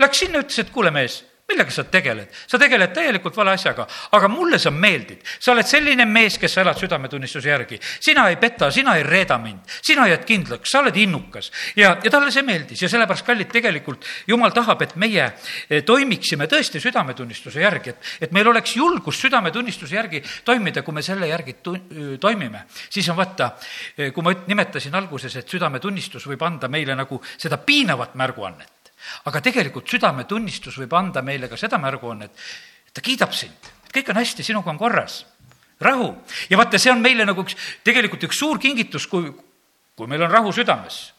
[0.00, 2.30] läks sinna, ütles, et kuule, mees millega sa tegeled?
[2.46, 3.86] sa tegeled täielikult vale asjaga,
[4.16, 5.22] aga mulle sa meeldid.
[5.38, 7.80] sa oled selline mees, kes sa elad südametunnistuse järgi.
[8.00, 11.50] sina ei peta, sina ei reeda mind, sina jääd kindlaks, sa oled innukas.
[11.76, 15.26] ja, ja talle see meeldis ja sellepärast, kallid, tegelikult jumal tahab, et meie
[15.68, 21.02] eh, toimiksime tõesti südametunnistuse järgi, et, et meil oleks julgus südametunnistuse järgi toimida, kui me
[21.02, 21.78] selle järgi tu-,
[22.20, 22.66] toimime.
[22.88, 23.52] siis on vaata,
[23.96, 28.79] eh, kui ma nimetasin alguses, et südametunnistus võib anda meile nagu seda piinavat märguannet
[29.28, 32.34] aga tegelikult südametunnistus võib anda meile ka seda märguannet,
[32.88, 35.22] et ta kiidab sind, et kõik on hästi, sinuga on korras,
[35.80, 36.12] rahu.
[36.50, 39.32] ja vaata, see on meile nagu üks, tegelikult üks suur kingitus, kui,
[39.96, 41.10] kui meil on rahu südames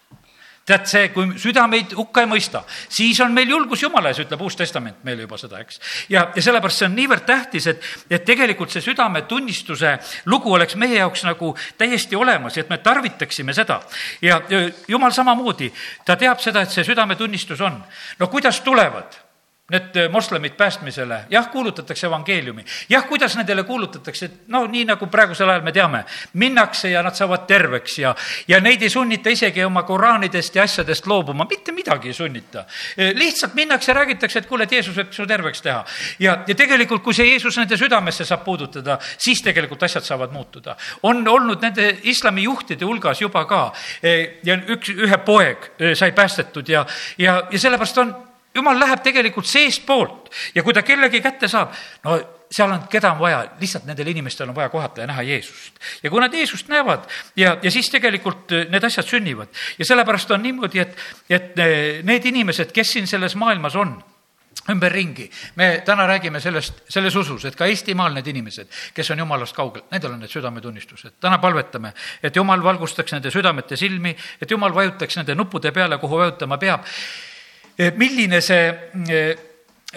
[0.72, 4.42] tead, see, kui süda meid hukka ei mõista, siis on meil julgus Jumala ees, ütleb
[4.42, 5.82] Uus Testament meile juba seda, eks.
[6.10, 9.98] ja, ja sellepärast see on niivõrd tähtis, et, et tegelikult see südametunnistuse
[10.32, 13.82] lugu oleks meie jaoks nagu täiesti olemas et me tarvitaksime seda.
[14.22, 14.42] ja
[14.88, 15.72] Jumal samamoodi,
[16.06, 17.82] ta teab seda, et see südametunnistus on.
[18.20, 19.31] no kuidas tulevad?
[19.72, 22.66] Need äh, moslemid päästmisele, jah, kuulutatakse evangeeliumi.
[22.90, 26.04] jah, kuidas nendele kuulutatakse, et no nii, nagu praegusel ajal me teame,
[26.34, 28.16] minnakse ja nad saavad terveks ja,
[28.48, 32.66] ja neid ei sunnita isegi oma Koraanidest ja asjadest loobuma, mitte midagi ei sunnita.
[33.00, 35.86] Äh, lihtsalt minnakse, räägitakse, et kuule, et Jeesus võib su terveks teha.
[36.20, 40.76] ja, ja tegelikult, kui see Jeesus nende südamesse saab puudutada, siis tegelikult asjad saavad muutuda.
[41.04, 43.64] on olnud nende islamijuhtide hulgas juba ka
[44.04, 46.86] äh, ja üks, ühe poeg sai päästetud ja,
[47.18, 48.14] ja, ja sellepärast on
[48.56, 52.20] jumal läheb tegelikult seestpoolt ja kui ta kellegi kätte saab, no
[52.52, 55.80] seal on, keda on vaja, lihtsalt nendel inimestel on vaja kohata ja näha Jeesust.
[56.04, 59.48] ja kui nad Jeesust näevad ja, ja siis tegelikult äh, need asjad sünnivad.
[59.80, 60.98] ja sellepärast on niimoodi, et,
[61.30, 63.96] et äh, need inimesed, kes siin selles maailmas on,
[64.70, 65.30] ümberringi.
[65.56, 69.88] me täna räägime sellest, selles usus, et ka Eestimaal need inimesed, kes on jumalast kaugel,
[69.92, 71.22] nendel on need südametunnistused.
[71.24, 76.20] täna palvetame, et jumal valgustaks nende südamete silmi, et jumal vajutaks nende nuppude peale, kuhu
[76.20, 77.31] vajutama peab Eh,
[77.78, 78.68] milline see
[79.10, 79.38] eh,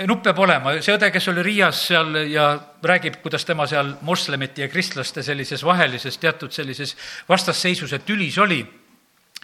[0.07, 2.49] nupp peab olema, see õde, kes oli Riias seal ja
[2.83, 6.97] räägib, kuidas tema seal moslemite ja kristlaste sellises vahelises teatud sellises
[7.29, 8.63] vastasseisus ja tülis oli.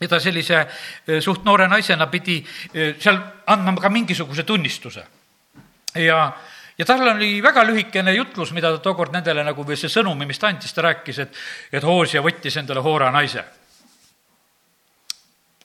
[0.01, 2.39] Ja ta sellise eh, suht noore naisena pidi
[2.73, 3.19] seal
[3.53, 5.05] andma ka mingisuguse tunnistuse.
[5.95, 6.33] ja,
[6.79, 10.39] ja tal oli väga lühikene jutlus, mida ta tookord nendele nagu või see sõnumi, mis
[10.39, 11.41] ta andis, ta rääkis, et,
[11.73, 13.45] et Hoosia võttis endale Hoora naise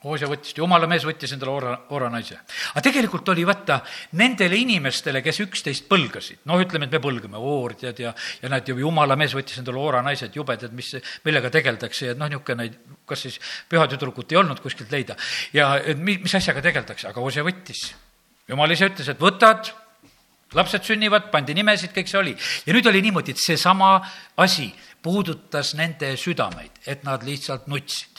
[0.05, 2.35] Hoosia võttis, jumala mees võttis endale ora, ora naise.
[2.73, 3.79] aga tegelikult oli vaata
[4.19, 8.11] nendele inimestele, kes üksteist põlgasid, noh, ütleme, et me põlgame, oordjad ja,
[8.43, 10.91] ja näed, jumala mees võttis endale ora naised, jubedad, mis,
[11.25, 12.67] millega tegeldakse ja noh, niisugune,
[13.09, 13.39] kas siis
[13.71, 15.17] püha tüdrukut ei olnud kuskilt leida.
[15.57, 17.87] ja mis, mis asjaga tegeldakse, aga Hoosia võttis.
[18.51, 19.71] jumal ise ütles, et võtad,
[20.53, 22.35] lapsed sünnivad, pandi nimesid, kõik see oli.
[22.67, 23.95] ja nüüd oli niimoodi, et seesama
[24.37, 24.69] asi
[25.01, 28.14] puudutas nende südameid, et nad lihtsalt nutsid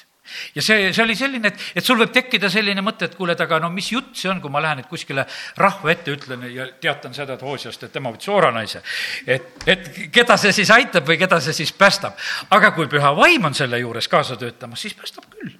[0.54, 3.42] ja see, see oli selline, et, et sul võib tekkida selline mõte, et kuule, et
[3.44, 5.26] aga no mis jutt see on, kui ma lähen nüüd kuskile
[5.60, 8.82] rahva ette, ütlen ja teatan seda Hoosiast, et tema võttis ooranaise.
[9.26, 12.18] et, et keda see siis aitab või keda see siis päästab.
[12.50, 15.54] aga kui püha vaim on selle juures kaasa töötamas, siis päästab küll.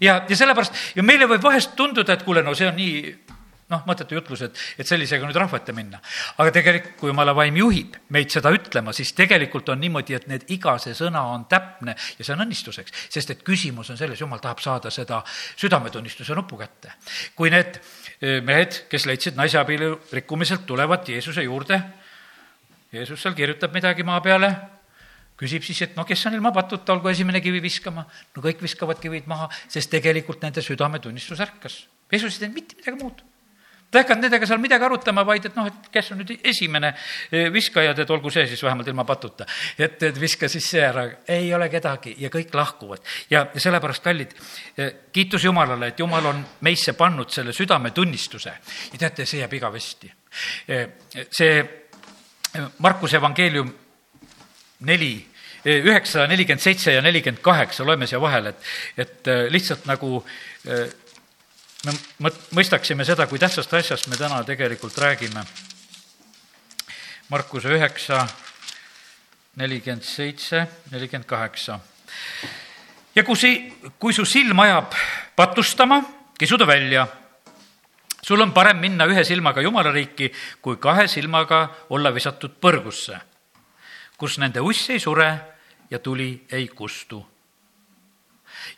[0.00, 3.31] ja, ja sellepärast ja meile võib vahest tunduda, et kuule, no see on nii
[3.72, 6.00] noh, mõttetu jutlus, et, et sellisega nüüd rahva ette minna.
[6.36, 10.46] aga tegelikult, kui jumala vaim juhib meid seda ütlema, siis tegelikult on niimoodi, et need,
[10.54, 14.42] iga see sõna on täpne ja see on õnnistuseks, sest et küsimus on selles, jumal
[14.42, 15.22] tahab saada seda
[15.56, 16.94] südametunnistuse nupu kätte.
[17.36, 17.80] kui need
[18.20, 21.80] eh, mehed, kes leidsid naise abielu rikkumiselt, tulevad Jeesuse juurde,
[22.92, 24.52] Jeesus seal kirjutab midagi maa peale
[25.42, 28.04] küsib siis, et no kes on ilma patuta, olgu esimene kivi viskama.
[28.36, 31.86] no kõik viskavad kivid maha, sest tegelikult nende südametunnistus ärkas.
[32.12, 33.22] Jeesus ei teinud mitte midagi muud.
[33.92, 36.94] Ta ei hakanud nendega seal midagi arutama, vaid et noh, et kes on nüüd esimene
[37.28, 39.44] e, viskaja, et olgu see siis vähemalt ilma patuta.
[39.76, 43.04] et, et viska siis see ära, ei ole kedagi ja kõik lahkuvad.
[43.30, 44.32] ja, sellepärast, kallid,
[44.76, 48.54] e, kiitus Jumalale, et Jumal on meisse pannud selle südametunnistuse
[48.92, 50.12] ja teate, see jääb igavesti.
[50.68, 50.80] E,
[51.28, 51.60] see
[52.84, 53.68] Markuse evangeelium
[54.88, 55.14] neli
[55.64, 60.18] üheksa, nelikümmend seitse ja nelikümmend kaheksa, loeme siia vahele, et, et lihtsalt nagu
[61.86, 65.42] me mõistaksime seda, kui tähtsast asjast me täna tegelikult räägime.
[67.32, 68.26] Markuse üheksa,
[69.56, 71.80] nelikümmend seitse, nelikümmend kaheksa.
[73.14, 74.94] ja kui si-, kui su silm ajab
[75.36, 76.02] patustama,
[76.38, 77.06] kisu ta välja.
[78.22, 83.18] sul on parem minna ühe silmaga Jumala riiki, kui kahe silmaga olla visatud põrgusse,
[84.16, 85.40] kus nende uss ei sure
[85.90, 87.31] ja tuli ei kustu.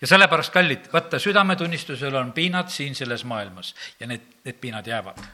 [0.00, 5.24] Ja sellepärast, kallid, vaata, südametunnistusel on piinad siin selles maailmas ja need, need piinad jäävad.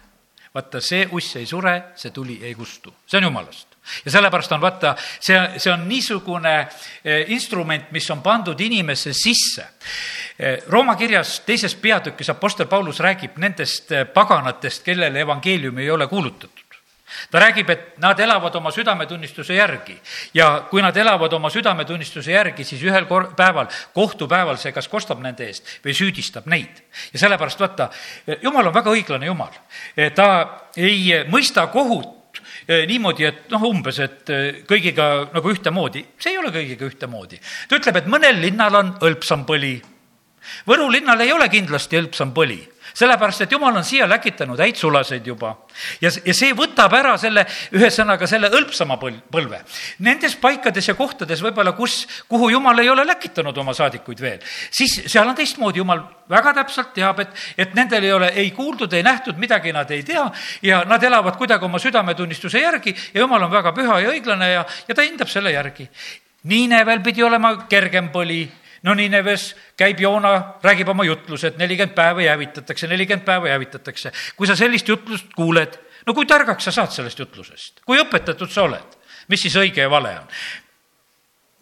[0.54, 3.70] vaata, see uss ei sure, see tuli ei kustu, see on jumalast
[4.04, 9.66] ja sellepärast on vaata, see, see on niisugune eh, instrument, mis on pandud inimesse sisse.
[10.38, 16.06] Eh, Rooma kirjas teises peatükis Apostel Paulus räägib nendest eh, paganatest, kellele evangeeliumi ei ole
[16.06, 16.69] kuulutatud
[17.30, 19.96] ta räägib, et nad elavad oma südametunnistuse järgi
[20.34, 25.22] ja kui nad elavad oma südametunnistuse järgi, siis ühel kor-, päeval, kohtupäeval see kas kostab
[25.22, 26.82] nende eest või süüdistab neid.
[27.12, 27.90] ja sellepärast vaata,
[28.42, 29.52] jumal on väga õiglane jumal.
[30.14, 30.30] ta
[30.76, 36.38] ei mõista kohut eh, niimoodi, et noh, umbes, et eh, kõigiga nagu ühtemoodi, see ei
[36.38, 37.40] ole kõigiga ühtemoodi.
[37.68, 39.78] ta ütleb, et mõnel linnal on hõlpsam põli.
[40.66, 42.62] Võru linnal ei ole kindlasti hõlpsam põli
[42.94, 45.54] sellepärast, et jumal on siia läkitanud häid sulaseid juba.
[46.00, 49.62] ja, ja see võtab ära selle, ühesõnaga selle hõlpsama põl-, põlve.
[50.06, 55.00] Nendes paikades ja kohtades võib-olla, kus, kuhu jumal ei ole läkitanud oma saadikuid veel, siis
[55.06, 59.02] seal on teistmoodi, jumal väga täpselt teab, et, et nendel ei ole ei kuuldud, ei
[59.06, 60.24] nähtud, midagi nad ei tea
[60.62, 64.64] ja nad elavad kuidagi oma südametunnistuse järgi ja jumal on väga püha ja õiglane ja,
[64.88, 65.88] ja ta hindab selle järgi.
[66.50, 68.46] Niinevel pidi olema kergem põli
[68.82, 74.12] no Nineves käib Joona, räägib oma jutlused, nelikümmend päeva jäävitatakse, nelikümmend päeva jäävitatakse.
[74.36, 78.62] kui sa sellist jutlust kuuled, no kui targaks sa saad sellest jutlusest, kui õpetatud sa
[78.68, 78.96] oled,
[79.28, 80.30] mis siis õige ja vale on?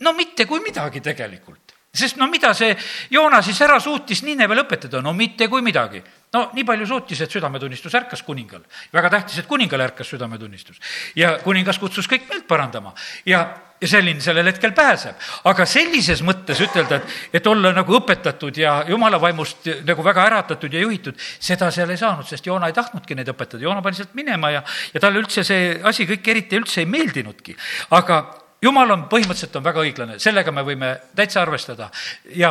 [0.00, 2.76] no mitte kui midagi tegelikult sest no mida see
[3.10, 6.02] Joona siis ära suutis Niinevel õpetada, no mitte kui midagi.
[6.32, 8.62] no nii palju suutis, et südametunnistus ärkas kuningal.
[8.92, 10.78] väga tähtis, et kuningal ärkas südametunnistus.
[11.16, 12.94] ja kuningas kutsus kõik meelt parandama
[13.26, 15.16] ja ja selline sellel hetkel pääseb.
[15.44, 20.74] aga sellises mõttes ütelda, et, et olla nagu õpetatud ja jumala vaimust nagu väga äratatud
[20.74, 24.14] ja juhitud, seda seal ei saanud, sest Joona ei tahtnudki neid õpetada, Joona pani sealt
[24.18, 24.64] minema ja,
[24.94, 27.56] ja talle üldse see asi kõik eriti üldse ei meeldinudki.
[27.90, 28.22] aga
[28.62, 31.88] jumal on, põhimõtteliselt on väga õiglane, sellega me võime täitsa arvestada
[32.34, 32.50] ja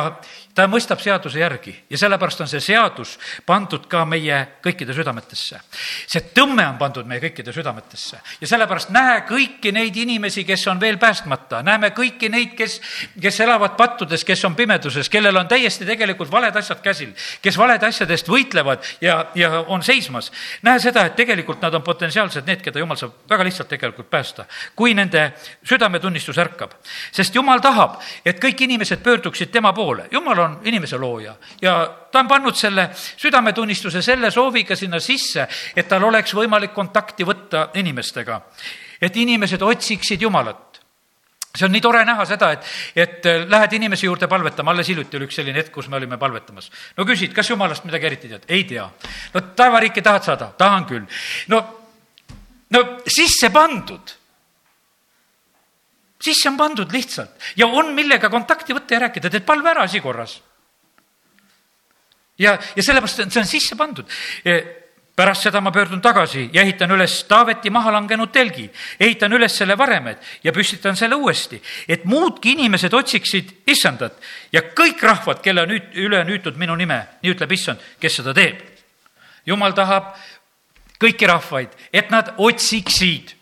[0.56, 3.16] ta mõistab seaduse järgi ja sellepärast on see seadus
[3.46, 5.60] pandud ka meie kõikide südametesse.
[6.06, 10.80] see tõmme on pandud meie kõikide südametesse ja sellepärast näe kõiki neid inimesi, kes on
[10.80, 12.80] veel päästmata, näeme kõiki neid, kes,
[13.20, 17.86] kes elavad pattudes, kes on pimeduses, kellel on täiesti tegelikult valed asjad käsil, kes valede
[17.86, 20.32] asjade eest võitlevad ja, ja on seismas.
[20.62, 24.48] näe seda, et tegelikult nad on potentsiaalsed need, keda jumal saab väga lihtsalt tegelikult päästa,
[24.74, 25.28] kui nende
[25.98, 26.72] südametunnistus ärkab.
[27.12, 32.20] sest jumal tahab, et kõik inimesed pöörduksid tema poole, jumal on inimese looja ja ta
[32.20, 38.40] on pannud selle südametunnistuse selle sooviga sinna sisse, et tal oleks võimalik kontakti võtta inimestega.
[39.00, 40.80] et inimesed otsiksid Jumalat
[41.56, 45.26] see on nii tore näha seda, et, et lähed inimese juurde palvetama, alles hiljuti oli
[45.26, 46.70] üks selline hetk, kus me olime palvetamas.
[46.96, 48.44] no küsid, kas jumalast midagi eriti tead?
[48.48, 48.88] ei tea.
[49.34, 50.52] no taevariiki tahad saada?
[50.58, 51.06] tahan küll.
[51.48, 51.62] no,
[52.70, 54.17] no sisse pandud
[56.20, 57.30] sisse on pandud lihtsalt.
[57.56, 60.40] Ja on, millega kontakti võtta ja rääkida, teed palve ära asi korras.
[62.38, 64.06] ja, ja sellepärast see on sisse pandud.
[64.44, 64.58] E,
[65.18, 68.68] pärast seda ma pöördun tagasi ja ehitan üles Taaveti maha langenud telgi,
[69.00, 74.14] ehitan üles selle varemed ja püstitan selle uuesti, et muudki inimesed otsiksid issandat
[74.54, 78.34] ja kõik rahvad, kelle on nüüd üle nüütud minu nime, nii ütleb issand, kes seda
[78.34, 78.62] teeb.
[79.46, 80.14] jumal tahab
[81.02, 83.34] kõiki rahvaid, et nad otsiksid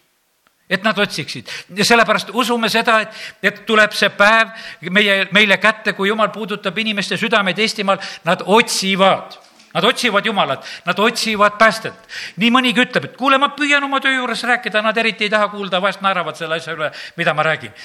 [0.71, 1.49] et nad otsiksid.
[1.77, 4.53] Ja sellepärast usume seda, et, et tuleb see päev
[4.91, 9.43] meie, meile kätte, kui jumal puudutab inimeste südameid Eestimaal, nad otsivad.
[9.77, 12.07] Nad otsivad Jumalat, nad otsivad päästet.
[12.41, 15.51] nii mõnigi ütleb, et kuule, ma püüan oma töö juures rääkida, nad eriti ei taha
[15.53, 17.77] kuulda, vahest naeravad selle asja üle, mida ma räägin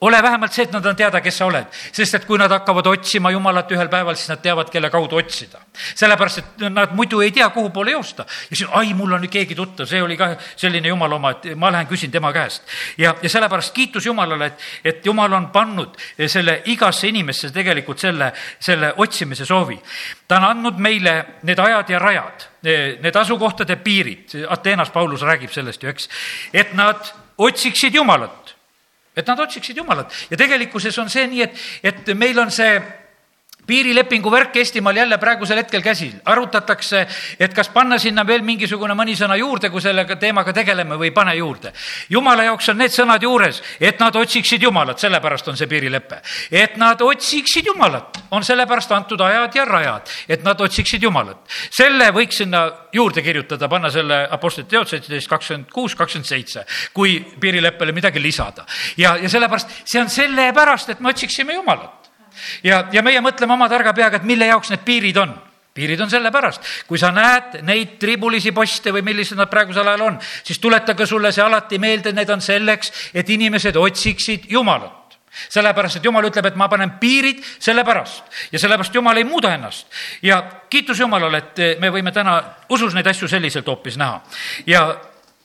[0.00, 1.66] ole vähemalt see, et nad on teada, kes sa oled.
[1.92, 5.60] sest et kui nad hakkavad otsima Jumalat ühel päeval, siis nad teavad, kelle kaudu otsida.
[5.94, 8.26] sellepärast, et nad muidu ei tea, kuhu poole joosta.
[8.50, 11.56] ja siis, ai, mul on nüüd keegi tuttav, see oli ka selline jumala oma, et
[11.56, 12.62] ma lähen küsin tema käest.
[12.98, 18.32] ja, ja sellepärast kiitus Jumalale, et, et Jumal on pannud selle igasse inimesse tegelikult selle,
[18.60, 19.80] selle otsimise soovi.
[20.28, 24.36] ta on andnud meile need ajad ja rajad, need asukohtade piirid.
[24.48, 26.08] Ateenas Paulus räägib sellest ju, eks,
[26.52, 28.57] et nad otsiksid Jumalat
[29.18, 30.14] et nad otsiksid Jumalat.
[30.30, 32.78] Ja tegelikkuses on see nii, et, et meil on see
[33.68, 36.12] piirilepingu värk Eestimaal jälle praegusel hetkel käsil.
[36.24, 37.06] arutatakse,
[37.40, 41.14] et kas panna sinna veel mingisugune mõni sõna juurde, kui selle teemaga tegeleme või ei
[41.14, 41.72] pane juurde.
[42.08, 46.22] jumala jaoks on need sõnad juures, et nad otsiksid Jumalat, sellepärast on see piirilepe.
[46.50, 51.44] et nad otsiksid Jumalat, on sellepärast antud ajad ja rajad, et nad otsiksid Jumalat.
[51.70, 57.20] selle võiks sinna juurde kirjutada, panna selle Apostlite teod seitseteist, kakskümmend kuus, kakskümmend seitse, kui
[57.40, 58.64] piirileppele midagi lisada.
[58.96, 62.07] ja, ja sellepärast, see on sellepärast, et me otsiksime Jumalat
[62.62, 65.36] ja, ja meie mõtleme oma targa peaga, et mille jaoks need piirid on
[65.78, 70.16] piirid on sellepärast, kui sa näed neid tribulisi poste või millised nad praegusel ajal on,
[70.42, 74.98] siis tuletage sulle see alati meelde, need on selleks, et inimesed otsiksid Jumalat
[75.52, 79.86] sellepärast, et Jumal ütleb, et ma panen piirid sellepärast ja sellepärast Jumal ei muuda ennast.
[80.22, 84.20] ja kiitus Jumalale, et me võime täna usus neid asju selliselt hoopis näha.
[84.66, 84.96] ja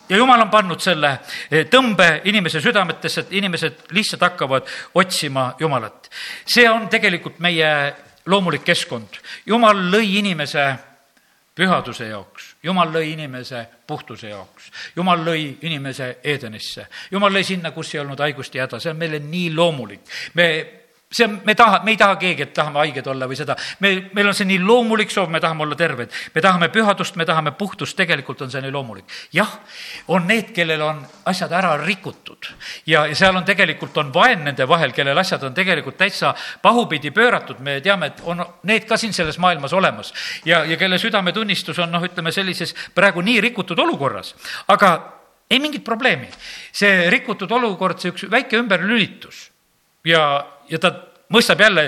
[0.09, 1.11] ja jumal on pannud selle
[1.51, 6.09] eh, tõmbe inimese südametesse, et inimesed lihtsalt hakkavad otsima Jumalat.
[6.45, 7.93] see on tegelikult meie
[8.25, 9.19] loomulik keskkond.
[9.45, 10.73] jumal lõi inimese
[11.55, 17.93] pühaduse jaoks, jumal lõi inimese puhtuse jaoks, jumal lõi inimese Edenisse, jumal lõi sinna, kus
[17.93, 20.01] ei olnud haigust ja häda, see on meile nii loomulik.
[20.33, 20.47] me
[21.13, 23.55] see me taha, me ei taha keegi, et tahame haiged olla või seda.
[23.79, 26.11] me, meil on see nii loomulik soov, me tahame olla terved.
[26.35, 29.05] me tahame pühadust, me tahame puhtust, tegelikult on see nii loomulik.
[29.33, 29.59] jah,
[30.07, 32.49] on need, kellel on asjad ära rikutud
[32.89, 37.11] ja, ja seal on tegelikult, on vaen nende vahel, kellel asjad on tegelikult täitsa pahupidi
[37.11, 37.59] pööratud.
[37.59, 40.13] me teame, et on need ka siin selles maailmas olemas
[40.45, 44.35] ja, ja kelle südametunnistus on noh, ütleme sellises praegu nii rikutud olukorras.
[44.67, 44.93] aga
[45.49, 46.29] ei mingit probleemi.
[46.71, 49.49] see rikutud olukord, see üks väike ümberlülitus
[50.05, 50.23] ja
[50.69, 50.93] ja ta
[51.33, 51.87] mõistab jälle,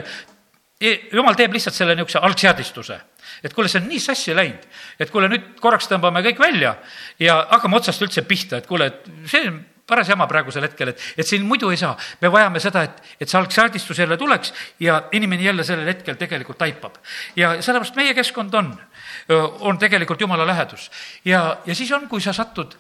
[0.82, 3.00] e, jumal teeb lihtsalt selle niisuguse algseadistuse.
[3.44, 4.66] et kuule, see on nii sassi läinud,
[5.00, 6.76] et kuule, nüüd korraks tõmbame kõik välja
[7.20, 11.02] ja hakkame otsast üldse pihta, et kuule, et see on paras jama praegusel hetkel, et,
[11.18, 11.96] et siin muidu ei saa.
[12.22, 16.58] me vajame seda, et, et see algseadistus jälle tuleks ja inimene jälle sellel hetkel tegelikult
[16.58, 16.98] taipab.
[17.36, 18.74] ja sellepärast meie keskkond on,
[19.60, 20.92] on tegelikult jumala lähedus.
[21.26, 22.78] ja, ja siis on, kui sa satud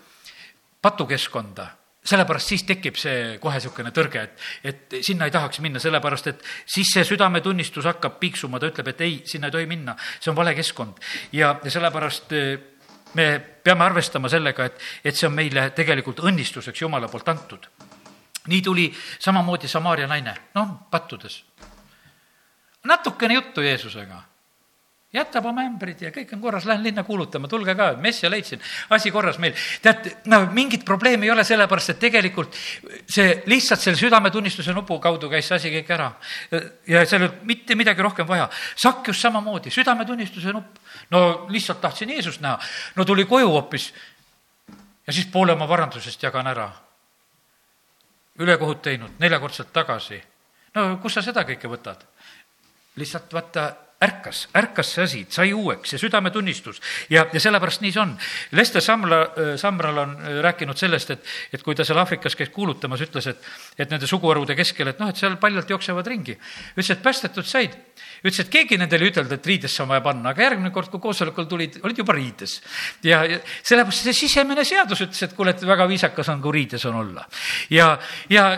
[0.82, 1.68] patukeskkonda
[2.06, 6.44] sellepärast siis tekib see kohe niisugune tõrge, et, et sinna ei tahaks minna, sellepärast et
[6.66, 10.38] siis see südametunnistus hakkab piiksuma, ta ütleb, et ei, sinna ei tohi minna, see on
[10.38, 11.02] vale keskkond.
[11.34, 12.54] ja, ja sellepärast eh,
[13.16, 17.68] me peame arvestama sellega, et, et see on meile tegelikult õnnistuseks Jumala poolt antud.
[18.48, 18.86] nii tuli
[19.20, 21.44] samamoodi Samaaria naine, noh, pattudes.
[22.86, 24.22] natukene juttu Jeesusega
[25.16, 28.62] jätab oma ämbrid ja kõik on korras, lähen linna kuulutama, tulge ka, messia leidsin,
[28.96, 29.56] asi korras meil.
[29.82, 32.56] tead, no mingit probleemi ei ole, sellepärast et tegelikult
[33.10, 36.12] see lihtsalt selle südametunnistuse nupu kaudu käis see asi kõik ära.
[36.88, 38.50] ja seal ei olnud mitte midagi rohkem vaja.
[38.76, 40.82] Sakjus samamoodi, südametunnistuse nupp.
[41.12, 42.60] no lihtsalt tahtsin Jeesust näha,
[42.96, 43.94] no tuli koju hoopis
[45.08, 46.72] ja siis poole oma varandusest jagan ära.
[48.40, 50.24] ülekohut teinud, neljakordselt tagasi.
[50.76, 52.04] no kus sa seda kõike võtad?
[52.96, 58.02] lihtsalt vaata ärkas, ärkas see asi, sai uueks, see südametunnistus ja, ja sellepärast nii see
[58.02, 58.12] on.
[58.58, 59.20] Lester Samla,
[59.60, 63.48] Samral on äh, rääkinud sellest, et, et kui ta seal Aafrikas käis kuulutamas, ütles, et,
[63.80, 66.36] et nende suguharude keskel, et noh, et seal paljalt jooksevad ringi.
[66.76, 67.80] ütles, et päästetud said.
[68.20, 71.00] ütles, et keegi nendele ei ütelnud, et riidesse on vaja panna, aga järgmine kord, kui
[71.00, 72.60] koosolekul tulid, olid juba riides.
[73.04, 76.86] ja, ja sellepärast see sisemine seadus ütles, et kuule, et väga viisakas on, kui riides
[76.92, 77.30] on olla.
[77.72, 77.94] ja,
[78.30, 78.50] ja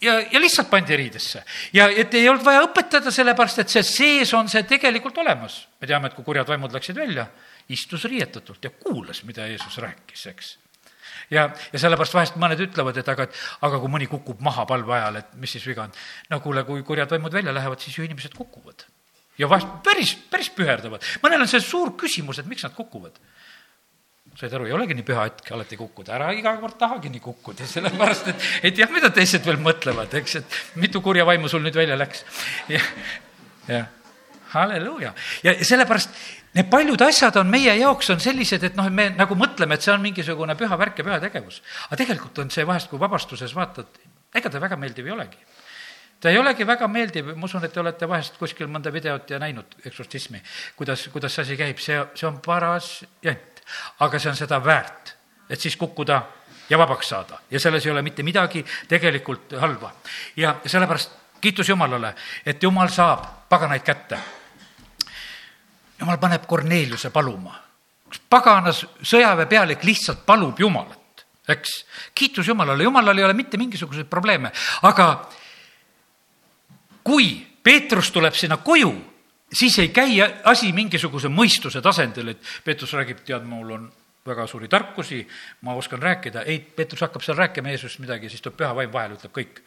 [0.00, 1.42] ja, ja lihtsalt pandi riidesse.
[1.72, 5.66] ja et ei olnud vaja õpetada, sellepärast et see sees on see tegelikult olemas.
[5.80, 7.26] me teame, et kui kurjad vaimud läksid välja,
[7.72, 10.52] istus riietatult ja kuulas, mida Jeesus rääkis, eks.
[11.30, 14.98] ja, ja sellepärast vahest mõned ütlevad, et aga, et aga kui mõni kukub maha palve
[14.98, 15.96] ajal, et mis siis viga on.
[16.30, 18.86] no kuule, kui kurjad vaimud välja lähevad, siis ju inimesed kukuvad.
[19.38, 21.04] ja vahest päris, päris püherdavad.
[21.24, 23.16] mõnel on see suur küsimus, et miks nad kukuvad
[24.36, 27.66] said aru, ei olegi nii püha hetk alati kukkuda, ära iga kord tahagi nii kukkuda,
[27.74, 31.76] sellepärast et, et jah, mida teised veel mõtlevad, eks, et mitu kurja vaimu sul nüüd
[31.76, 32.24] välja läks.
[32.72, 32.90] jah,
[33.70, 33.88] jah,
[34.52, 35.14] halleluuja.
[35.46, 36.12] ja sellepärast
[36.56, 39.94] need paljud asjad on meie jaoks on sellised, et noh, me nagu mõtleme, et see
[39.94, 41.62] on mingisugune püha värk ja püha tegevus.
[41.88, 44.00] aga tegelikult on see vahest, kui vabastuses vaatad,
[44.36, 45.44] ega ta väga meeldiv ei olegi
[46.20, 49.40] ta ei olegi väga meeldiv, ma usun, et te olete vahest kuskil mõnda videot ja
[49.42, 50.40] näinud eksortsismi,
[50.78, 53.55] kuidas, kuidas see asi käib, see, see on paras jant.
[54.00, 55.14] Aga see on seda väärt,
[55.50, 56.22] et siis kukkuda
[56.70, 59.92] ja vabaks saada ja selles ei ole mitte midagi tegelikult halba.
[60.36, 62.14] ja sellepärast kiitus Jumalale,
[62.46, 64.18] et Jumal saab paganaid kätte.
[66.00, 67.62] Jumal paneb Korneliuse paluma.
[68.06, 71.84] üks paganas sõjaväepealik lihtsalt palub Jumalat, eks.
[72.14, 74.52] kiitus Jumalale, Jumalal ei ole mitte mingisuguseid probleeme,
[74.82, 75.28] aga
[77.02, 78.92] kui Peetrus tuleb sinna koju,
[79.52, 83.86] siis ei käi asi mingisuguse mõistuse tasandil, et Peetrus räägib, tead, mul on
[84.26, 85.20] väga suuri tarkusi,
[85.62, 89.18] ma oskan rääkida, ei, Peetrus hakkab seal rääkima Jeesusest midagi, siis tuleb püha vaim vahele,
[89.20, 89.60] ütleb kõik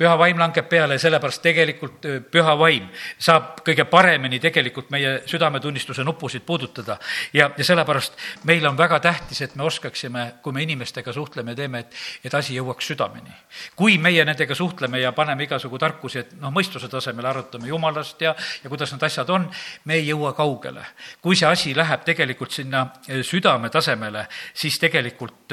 [0.00, 2.86] püha vaim langeb peale ja sellepärast tegelikult püha vaim
[3.20, 6.96] saab kõige paremini tegelikult meie südametunnistuse nupusid puudutada.
[7.36, 8.16] ja, ja sellepärast
[8.48, 12.56] meil on väga tähtis, et me oskaksime, kui me inimestega suhtleme teeme, et, et asi
[12.56, 13.34] jõuaks südameni.
[13.76, 18.34] kui meie nendega suhtleme ja paneme igasugu tarkusi, et noh, mõistuse tasemel arutame jumalast ja,
[18.64, 19.50] ja kuidas need asjad on,
[19.84, 20.86] me ei jõua kaugele.
[21.20, 22.86] kui see asi läheb tegelikult sinna
[23.22, 25.52] südame tasemele, siis tegelikult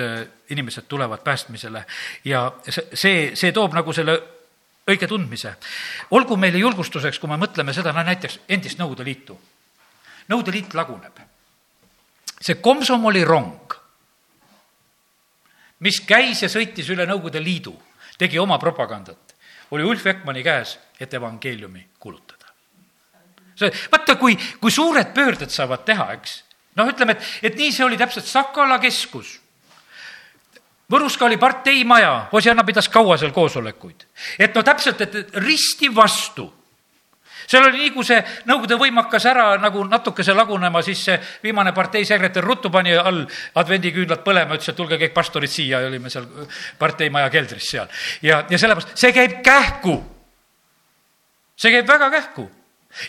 [0.50, 1.84] inimesed tulevad päästmisele
[2.26, 4.37] ja see, see toob nagu selle
[4.88, 5.56] õige tundmise.
[6.12, 9.40] olgu meile julgustuseks, kui me mõtleme seda, no näiteks endist Nõukogude Liitu.
[10.30, 11.20] Nõukogude Liit laguneb.
[12.42, 13.74] see komsomoli rong,
[15.80, 17.74] mis käis ja sõitis üle Nõukogude Liidu,
[18.18, 19.36] tegi oma propagandat,
[19.72, 22.46] oli Ulf Ekmani käes, et evangeeliumi kuulutada.
[23.56, 26.44] see, vaata, kui, kui suured pöörded saavad teha, eks.
[26.76, 29.40] noh, ütleme, et, et nii see oli täpselt Sakala keskus
[30.92, 34.06] Võrus ka oli parteimaja, Hosianna pidas kaua seal koosolekuid.
[34.40, 36.54] et no täpselt, et risti vastu.
[37.48, 41.74] seal oli nii, kui see Nõukogude võim hakkas ära nagu natukese lagunema, siis see viimane
[41.74, 43.26] parteisekretär ruttu pani all
[43.56, 46.28] advendiküünlad põlema, ütles, et tulge kõik pastorid siia ja olime seal
[46.80, 47.88] parteimaja keldris seal.
[48.22, 50.04] ja, ja sellepärast, see käib kähku.
[51.56, 52.52] see käib väga kähku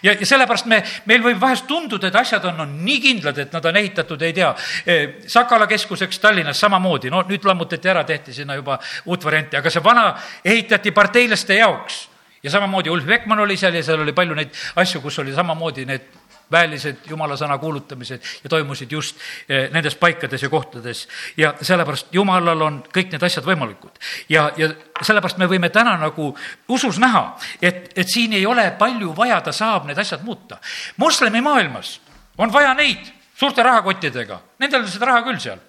[0.03, 3.55] ja, ja sellepärast me, meil võib vahest tunduda, et asjad on, on nii kindlad, et
[3.55, 4.53] nad on ehitatud, ei tea,
[4.87, 9.73] e, Sakala keskuseks Tallinnas samamoodi, no nüüd lammutati ära, tehti sinna juba uut varianti, aga
[9.73, 10.11] see vana
[10.45, 12.07] ehitati parteilaste jaoks.
[12.43, 15.85] ja samamoodi Ulf Ekman oli seal ja seal oli palju neid asju, kus oli samamoodi
[15.87, 16.18] need
[16.53, 19.17] väelised jumala sõna kuulutamised ja toimusid just
[19.49, 21.09] eh, nendes paikades ja kohtades.
[21.37, 23.99] ja sellepärast jumalal on kõik need asjad võimalikud.
[24.29, 24.71] ja, ja
[25.03, 26.31] sellepärast me võime täna nagu
[26.69, 30.59] usus näha, et, et siin ei ole palju vaja, ta saab need asjad muuta.
[30.97, 32.01] moslemi maailmas
[32.39, 35.61] on vaja neid suurte rahakottidega, nendel on seda raha küll seal.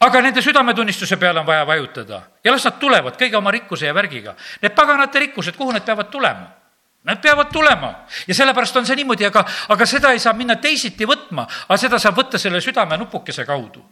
[0.00, 3.94] aga nende südametunnistuse peale on vaja vajutada ja las nad tulevad kõige oma rikkuse ja
[3.94, 4.36] värgiga.
[4.62, 6.65] Need paganate rikkused, kuhu need peavad tulema?
[7.06, 7.94] Nad peavad tulema
[8.26, 12.00] ja sellepärast on see niimoodi, aga, aga seda ei saa minna teisiti võtma, aga seda
[12.02, 13.84] saab võtta selle südamenupukese kaudu.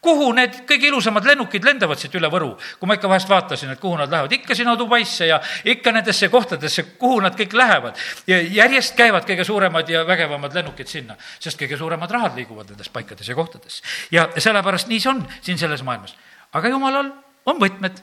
[0.00, 3.80] kuhu need kõige ilusamad lennukid lendavad siit üle Võru, kui ma ikka vahest vaatasin, et
[3.80, 8.00] kuhu nad lähevad, ikka sinna Dubaisse ja ikka nendesse kohtadesse, kuhu nad kõik lähevad.
[8.26, 12.88] ja järjest käivad kõige suuremad ja vägevamad lennukid sinna, sest kõige suuremad rahad liiguvad nendes
[12.88, 13.82] paikades ja kohtades.
[14.10, 16.16] ja sellepärast nii see on siin selles maailmas.
[16.52, 17.12] aga jumalal
[17.44, 18.00] on võtmed.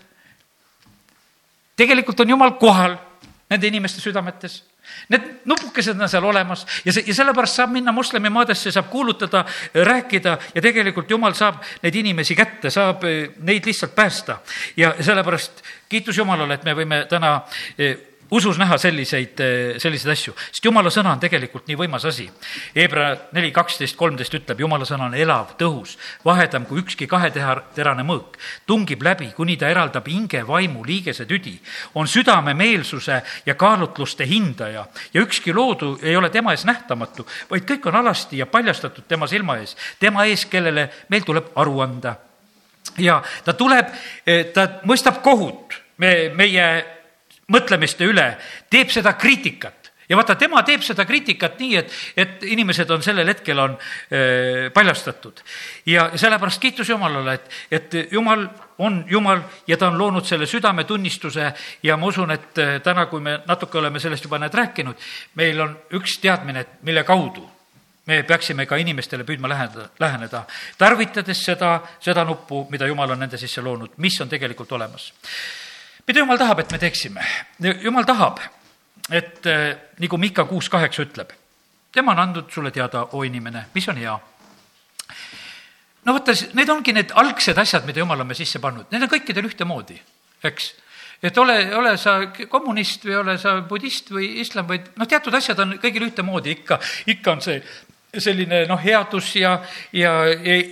[1.75, 3.08] tegelikult on jumal kohal
[3.49, 4.63] nende inimeste südametes.
[5.09, 9.43] Need nupukesed on seal olemas ja see, ja sellepärast saab minna moslemimaadesse, saab kuulutada,
[9.73, 14.39] rääkida ja tegelikult jumal saab neid inimesi kätte, saab eh, neid lihtsalt päästa.
[14.77, 17.41] ja sellepärast kiitus Jumalale, et me võime täna
[17.77, 19.41] eh, usus näha selliseid,
[19.81, 22.27] selliseid asju, sest jumala sõna on tegelikult nii võimas asi.
[22.75, 28.37] Hebra neli kaksteist, kolmteist ütleb, jumala sõna on elav, tõhus, vahedam kui ükski kaheterane mõõk,
[28.69, 31.55] tungib läbi, kuni ta eraldab hinge, vaimu, liigese tüdi,
[31.95, 37.65] on südame meelsuse ja kaalutluste hindaja ja ükski loodu ei ole tema ees nähtamatu, vaid
[37.69, 42.15] kõik on alasti ja paljastatud tema silma ees, tema ees, kellele meil tuleb aru anda.
[42.97, 43.91] ja ta tuleb,
[44.53, 46.98] ta mõistab kohut me, meie
[47.53, 48.31] mõtlemiste üle,
[48.69, 49.79] teeb seda kriitikat
[50.09, 54.71] ja vaata, tema teeb seda kriitikat nii, et, et inimesed on sellel hetkel on äh,
[54.73, 55.43] paljastatud.
[55.85, 58.47] ja sellepärast kiitus Jumalale, et, et Jumal
[58.77, 63.39] on Jumal ja ta on loonud selle südametunnistuse ja ma usun, et täna, kui me
[63.47, 67.45] natuke oleme sellest juba näed rääkinud, meil on üks teadmine, et mille kaudu
[68.09, 70.45] me peaksime ka inimestele püüdma läheneda, läheneda,
[70.77, 75.11] tarvitades seda, seda nuppu, mida Jumal on nende sisse loonud, mis on tegelikult olemas
[76.09, 77.21] mida jumal tahab, et me teeksime?
[77.83, 78.41] jumal tahab,
[79.13, 81.31] et eh, nagu Mika kuus kaheksa ütleb,
[81.93, 84.17] tema on andnud sulle teada, oo inimene, mis on hea.
[86.05, 89.11] no vaata, need ongi need algsed asjad, mida jumal on me sisse pannud, need on
[89.11, 89.99] kõikidel ühtemoodi,
[90.49, 90.73] eks
[91.21, 92.15] et ole, ole sa
[92.49, 96.79] kommunist või ole sa budist või islam või noh, teatud asjad on kõigil ühtemoodi, ikka,
[97.11, 97.59] ikka on see
[98.17, 99.57] selline noh, headus ja,
[99.93, 100.63] ja ei,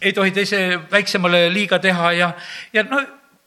[0.00, 0.60] ei tohi teise
[0.92, 2.32] väiksemale liiga teha ja,
[2.76, 3.00] ja no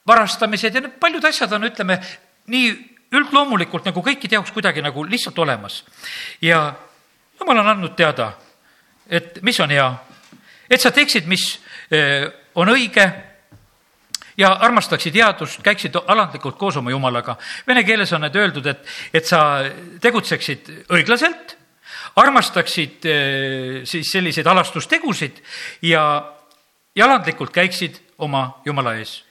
[0.07, 1.99] varastamised ja need paljud asjad on, ütleme,
[2.47, 2.71] nii
[3.15, 5.83] üldloomulikult nagu kõikide jaoks kuidagi nagu lihtsalt olemas.
[6.41, 6.73] ja
[7.39, 8.31] jumal on andnud teada,
[9.09, 9.87] et mis on hea,
[10.69, 11.59] et sa teeksid, mis
[11.91, 13.05] eh, on õige
[14.37, 17.37] ja armastaksid headust, käiksid alandlikult koos oma jumalaga.
[17.67, 18.83] Vene keeles on need öeldud, et,
[19.13, 19.63] et sa
[20.01, 21.55] tegutseksid õiglaselt,
[22.17, 25.41] armastaksid eh, siis selliseid alastustegusid
[25.87, 26.03] ja,
[26.95, 29.21] ja alandlikult käiksid oma jumala ees.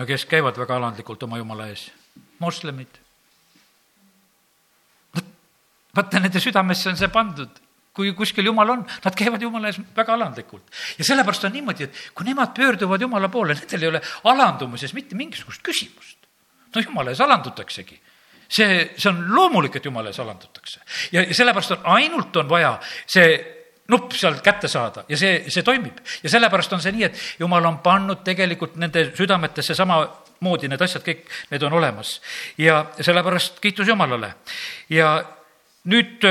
[0.00, 1.90] Ja kes käivad väga alandlikult oma jumala ees?
[2.40, 3.00] moslemid.
[5.96, 7.60] vaata, nende südamesse on see pandud
[7.92, 10.64] kui kuskil jumal on, nad käivad jumala ees väga alandlikult.
[10.98, 14.00] ja sellepärast on niimoodi, et kui nemad pöörduvad jumala poole, nendel ei ole
[14.32, 16.18] alandumises mitte mingisugust küsimust.
[16.74, 18.00] no jumala ees alandutaksegi.
[18.48, 20.80] see, see on loomulik, et jumala ees alandutakse.
[21.12, 23.59] ja, sellepärast on, ainult on vaja see
[23.90, 25.98] nupp sealt kätte saada ja see, see toimib.
[26.22, 31.04] ja sellepärast on see nii, et jumal on pannud tegelikult nende südametesse samamoodi need asjad
[31.06, 32.20] kõik, need on olemas.
[32.58, 34.34] ja sellepärast kiitus Jumalale.
[34.88, 35.18] ja
[35.90, 36.24] nüüd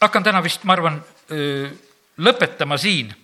[0.00, 0.98] hakkan täna vist, ma arvan,
[2.18, 3.14] lõpetama siin.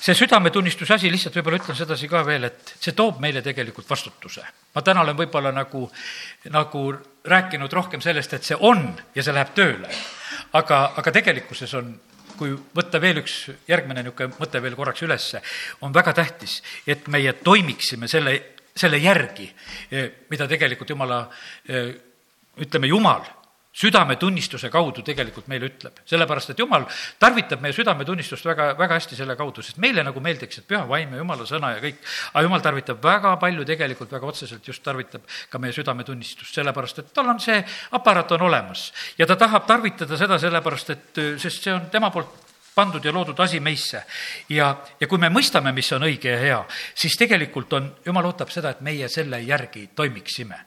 [0.00, 4.42] see südametunnistuse asi, lihtsalt võib-olla ütlen sedasi ka veel, et see toob meile tegelikult vastutuse.
[4.74, 5.90] ma täna olen võib-olla nagu,
[6.50, 6.84] nagu
[7.24, 9.88] rääkinud rohkem sellest, et see on ja see läheb tööle.
[10.52, 11.92] Aga, aga tegelikkuses on
[12.40, 13.34] kui võtta veel üks
[13.68, 15.42] järgmine niisugune mõte veel korraks ülesse,
[15.84, 18.32] on väga tähtis, et meie toimiksime selle,
[18.76, 19.50] selle järgi,
[20.30, 21.26] mida tegelikult jumala,
[22.64, 23.28] ütleme, jumal
[23.70, 26.00] südametunnistuse kaudu tegelikult meile ütleb.
[26.04, 26.86] sellepärast, et jumal
[27.18, 31.14] tarvitab meie südametunnistust väga, väga hästi selle kaudu, sest meile nagu meeldiks, et püha vaim
[31.14, 32.02] ja jumala sõna ja kõik,
[32.32, 37.14] aga jumal tarvitab väga palju tegelikult, väga otseselt just tarvitab ka meie südametunnistust, sellepärast et
[37.14, 37.62] tal on see
[37.92, 38.92] aparaat on olemas.
[39.18, 43.38] ja ta tahab tarvitada seda sellepärast, et, sest see on tema poolt pandud ja loodud
[43.40, 44.02] asi meisse.
[44.48, 46.58] ja, ja kui me mõistame, mis on õige ja hea,
[46.94, 50.58] siis tegelikult on, jumal ootab seda, et meie selle järgi toimiksime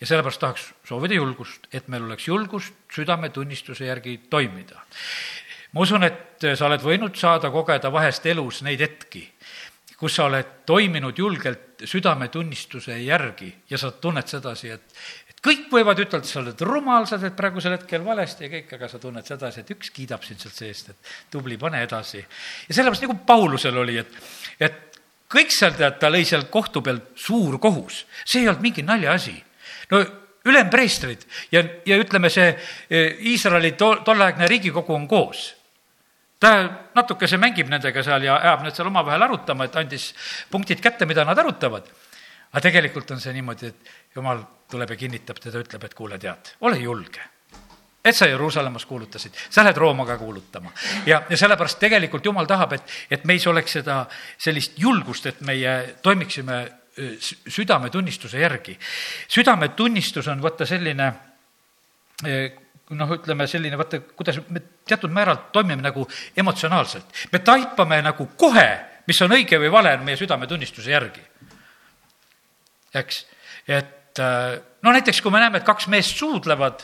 [0.00, 4.80] ja sellepärast tahaks soovida julgust, et meil oleks julgust südametunnistuse järgi toimida.
[5.72, 9.28] ma usun, et sa oled võinud saada kogeda vahest elus neid hetki,
[10.00, 14.94] kus sa oled toiminud julgelt südametunnistuse järgi ja sa tunned sedasi, et,
[15.44, 19.00] kõik võivad ütelda, sa oled rumal, sa teed praegusel hetkel valesti ja kõik, aga sa
[19.00, 22.20] tunned sedasi, et üks kiidab sind sealt seest, et tubli, pane edasi.
[22.20, 24.18] ja sellepärast nagu Paulusel oli, et,
[24.60, 28.84] et kõik seal, tead, ta lõi seal kohtu peal suur kohus, see ei olnud mingi
[28.84, 29.36] naljaasi
[29.90, 30.02] no
[30.44, 35.54] ülempreestrid ja, ja ütleme, see e, Iisraeli to, tolleaegne riigikogu on koos.
[36.40, 36.52] ta
[36.96, 40.12] natukese mängib nendega seal ja ajab need seal omavahel arutama, et andis
[40.50, 41.88] punktid kätte, mida nad arutavad.
[42.52, 46.54] aga tegelikult on see niimoodi, et jumal tuleb ja kinnitab teda, ütleb, et kuule, tead,
[46.60, 47.26] ole julge
[48.04, 50.72] et sa Jeruusalemmas kuulutasid, sa lähed Rooma ka kuulutama.
[51.06, 54.06] ja, ja sellepärast tegelikult Jumal tahab, et, et meis oleks seda,
[54.38, 56.62] sellist julgust, et meie toimiksime
[57.48, 58.78] südametunnistuse järgi.
[59.28, 61.12] südametunnistus on vaata selline
[62.90, 67.04] noh, ütleme selline, vaata, kuidas me teatud määral toimime nagu emotsionaalselt.
[67.32, 68.68] me taipame nagu kohe,
[69.06, 71.22] mis on õige või vale, meie südametunnistuse järgi.
[72.94, 73.26] eks,
[73.68, 76.82] et no näiteks, kui me näeme, et kaks meest suudlevad,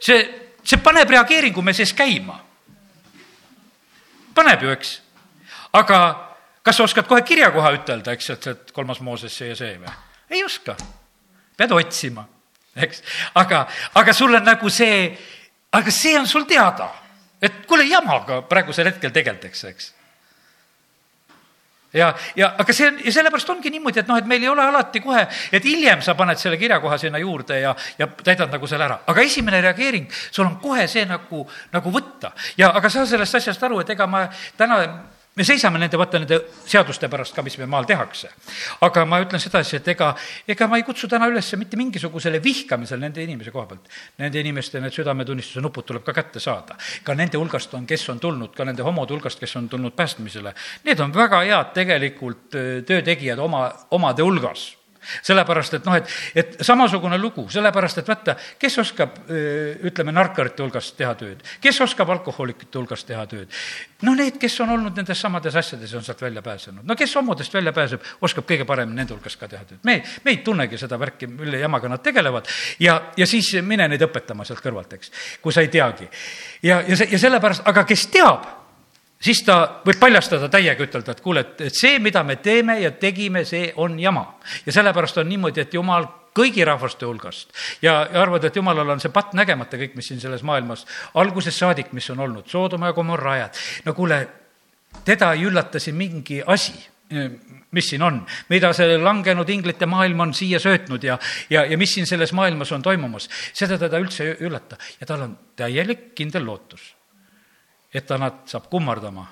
[0.00, 0.20] see,
[0.62, 2.40] see paneb reageeringu me sees käima.
[4.34, 5.00] paneb ju, eks.
[5.72, 5.98] aga
[6.62, 9.92] kas sa oskad kohe kirjakoha ütelda, eks, et, et kolmas Mooses see ja see või?
[10.30, 10.76] ei oska.
[11.56, 12.26] pead otsima,
[12.76, 13.02] eks.
[13.34, 15.10] aga, aga sul on nagu see,
[15.72, 16.90] aga see on sul teada,
[17.42, 19.92] et kuule, jamaga praegusel hetkel tegeldakse, eks
[21.92, 24.64] ja, ja aga see on, ja sellepärast ongi niimoodi, et noh, et meil ei ole
[24.64, 28.88] alati kohe, et hiljem sa paned selle kirjakoha sinna juurde ja, ja täidad nagu selle
[28.88, 29.00] ära.
[29.06, 32.32] aga esimene reageering, sul on kohe see nagu, nagu võtta.
[32.58, 34.26] ja aga saa sellest asjast aru, et ega ma
[34.56, 34.80] täna
[35.36, 38.30] me seisame nende, vaata nende seaduste pärast ka, mis meil maal tehakse.
[38.86, 40.14] aga ma ütlen sedasi, et ega,
[40.48, 43.90] ega ma ei kutsu täna üles mitte mingisugusele vihkamisele nende inimese koha pealt.
[44.22, 46.76] Nende inimeste need südametunnistuse nupud tuleb ka kätte saada.
[47.04, 50.54] ka nende hulgast on, kes on tulnud, ka nende homode hulgast, kes on tulnud päästmisele.
[50.84, 52.56] Need on väga head tegelikult
[52.86, 54.72] töötegijad oma, omade hulgas
[55.22, 59.20] sellepärast, et noh, et, et samasugune lugu, sellepärast et vaata, kes oskab,
[59.86, 63.52] ütleme, narkarite hulgas teha tööd, kes oskab alkohoolikute hulgas teha tööd.
[64.02, 66.84] no need, kes on olnud nendes samades asjades, on sealt välja pääsenud.
[66.84, 69.80] no kes homodest välja pääseb, oskab kõige paremini nende hulgas ka teha tööd.
[69.84, 72.48] me, me ei tunnegi seda värki, mille jamaga nad tegelevad
[72.80, 76.08] ja, ja siis mine neid õpetama sealt kõrvalt, eks, kui sa ei teagi.
[76.62, 78.46] ja, ja see, ja sellepärast, aga kes teab,
[79.26, 79.56] siis ta
[79.86, 83.72] võib paljastada täiega, ütelda, et kuule, et, et see, mida me teeme ja tegime, see
[83.82, 84.26] on jama.
[84.66, 87.54] ja sellepärast on niimoodi, et jumal kõigi rahvaste hulgast.
[87.82, 91.64] Ja, ja arvad, et jumalal on see patt nägemata kõik, mis siin selles maailmas algusest
[91.64, 93.62] saadik, mis on olnud, Soodoma ja Gomorra ajad.
[93.86, 94.20] no kuule,
[95.04, 96.76] teda ei üllata siin mingi asi
[97.70, 98.18] mis siin on,
[98.50, 101.18] mida see langenud inglite maailm on siia söötnud ja,
[101.50, 104.78] ja, ja mis siin selles maailmas on toimumas, seda teda üldse ei üllata.
[105.00, 106.95] Ja tal on täielik kindel lootus,
[107.96, 109.24] et ta nad saab kummardama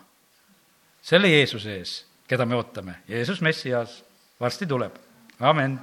[1.05, 1.93] selle Jeesuse ees,
[2.29, 2.95] keda me ootame.
[3.09, 3.99] Jeesus Messias
[4.41, 4.97] varsti tuleb,
[5.41, 5.77] amen.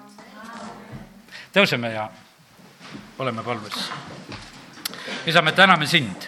[1.53, 2.07] tõuseme ja
[3.19, 3.91] oleme palves.
[5.25, 6.25] isa, me täname sind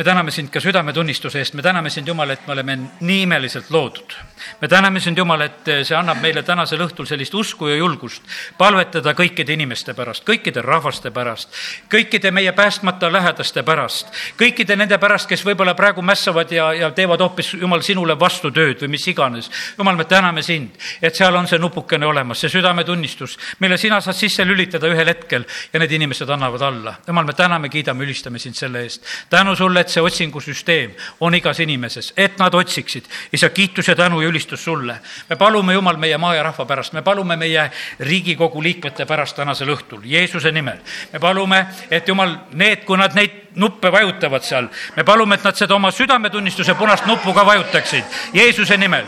[0.00, 3.66] me täname sind ka südametunnistuse eest, me täname sind, Jumal, et me oleme nii imeliselt
[3.70, 4.14] loodud.
[4.60, 8.22] me täname sind, Jumal, et see annab meile tänasel õhtul sellist usku ja julgust
[8.56, 11.52] palvetada kõikide inimeste pärast, kõikide rahvaste pärast,
[11.92, 14.08] kõikide meie päästmata lähedaste pärast,
[14.40, 18.94] kõikide nende pärast, kes võib-olla praegu mässavad ja, ja teevad hoopis, Jumal, sinule vastutööd või
[18.96, 19.50] mis iganes.
[19.76, 24.16] Jumal, me täname sind, et seal on see nupukene olemas, see südametunnistus, mille sina saad
[24.16, 26.96] sisse lülitada ühel hetkel ja need inimesed annavad alla.
[27.04, 29.04] Jumal, me täname, kiidame, ülistame sind selle eest.
[29.28, 33.04] tänu sulle, et et see otsingusüsteem on igas inimeses, et nad otsiksid.
[33.32, 35.00] isa, kiitus ja tänu ja ülistus sulle.
[35.28, 37.70] me palume, Jumal, meie maa ja rahva pärast, me palume meie
[38.00, 40.78] Riigikogu liikmete pärast tänasel õhtul, Jeesuse nimel.
[41.12, 44.68] me palume, et Jumal, need, kui nad neid nuppe vajutavad seal.
[44.96, 49.04] me palume, et nad seda oma südametunnistuse punast nuppu ka vajutaksid Jeesuse nimel.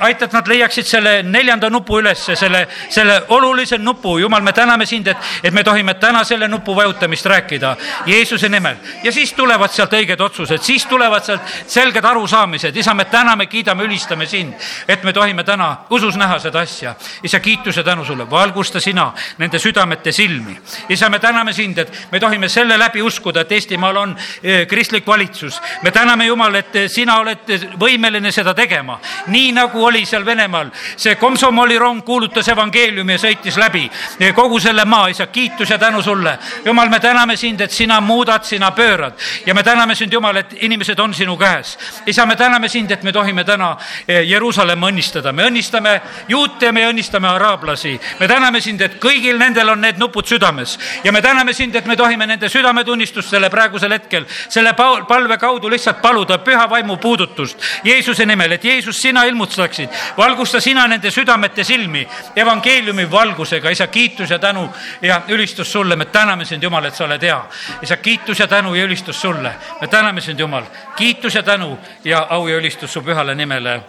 [0.00, 4.18] aita, et nad leiaksid selle neljanda nupu ülesse, selle, selle olulise nupu.
[4.18, 8.76] jumal, me täname sind, et, et me tohime täna selle nupu vajutamist rääkida Jeesuse nimel
[9.02, 12.76] ja siis tulevad sealt õiged otsused, siis tulevad sealt selged arusaamised.
[12.76, 14.54] isa, me täname, kiidame, ülistame sind,
[14.88, 16.94] et me tohime täna usus näha seda asja.
[17.22, 20.60] isa, kiituse tänu sulle, valgusta sina nende südamete silmi.
[20.88, 24.66] isa, me täname sind, et me tohime selle läbi uskuda, et Eesti Eestimaal on eh,
[24.66, 25.60] kristlik valitsus.
[25.82, 30.70] me täname Jumal, et eh, sina oled võimeline seda tegema, nii nagu oli seal Venemaal.
[30.96, 33.90] see komsomolirong kuulutas evangeeliumi ja sõitis läbi
[34.20, 36.38] eh, kogu selle maa, isa, kiitus ja tänu sulle.
[36.64, 39.14] Jumal, me täname sind, et sina muudad, sina pöörad
[39.46, 41.78] ja me täname sind, Jumal, et inimesed on sinu käes.
[42.06, 43.76] isa, me täname sind, et me tohime täna
[44.06, 48.00] Jeruusalemma õnnistada, me õnnistame juute ja me õnnistame araablasi.
[48.20, 50.78] me täname sind, et kõigil nendel on need nupud südames.
[51.04, 54.72] Ja me täname sind, et me tohime nende südametunnistust selle praegu praegusel hetkel selle
[55.08, 57.58] palve kaudu lihtsalt paluda püha vaimu puudutust.
[57.84, 62.06] Jeesuse nimel, et Jeesus, sina ilmutaksid, valgusta sina nende südamete silmi.
[62.36, 64.68] Evangeeliumi valgusega, isa, kiitus ja tänu
[65.02, 67.40] ja ülistus sulle, me täname sind, Jumal, et sa oled hea.
[67.82, 70.64] isa, kiitus ja tänu ja ülistus sulle, me täname sind, Jumal,
[70.96, 73.80] kiitus ja tänu ja au ja ülistus su pühale nimele,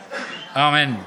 [0.56, 1.00] amen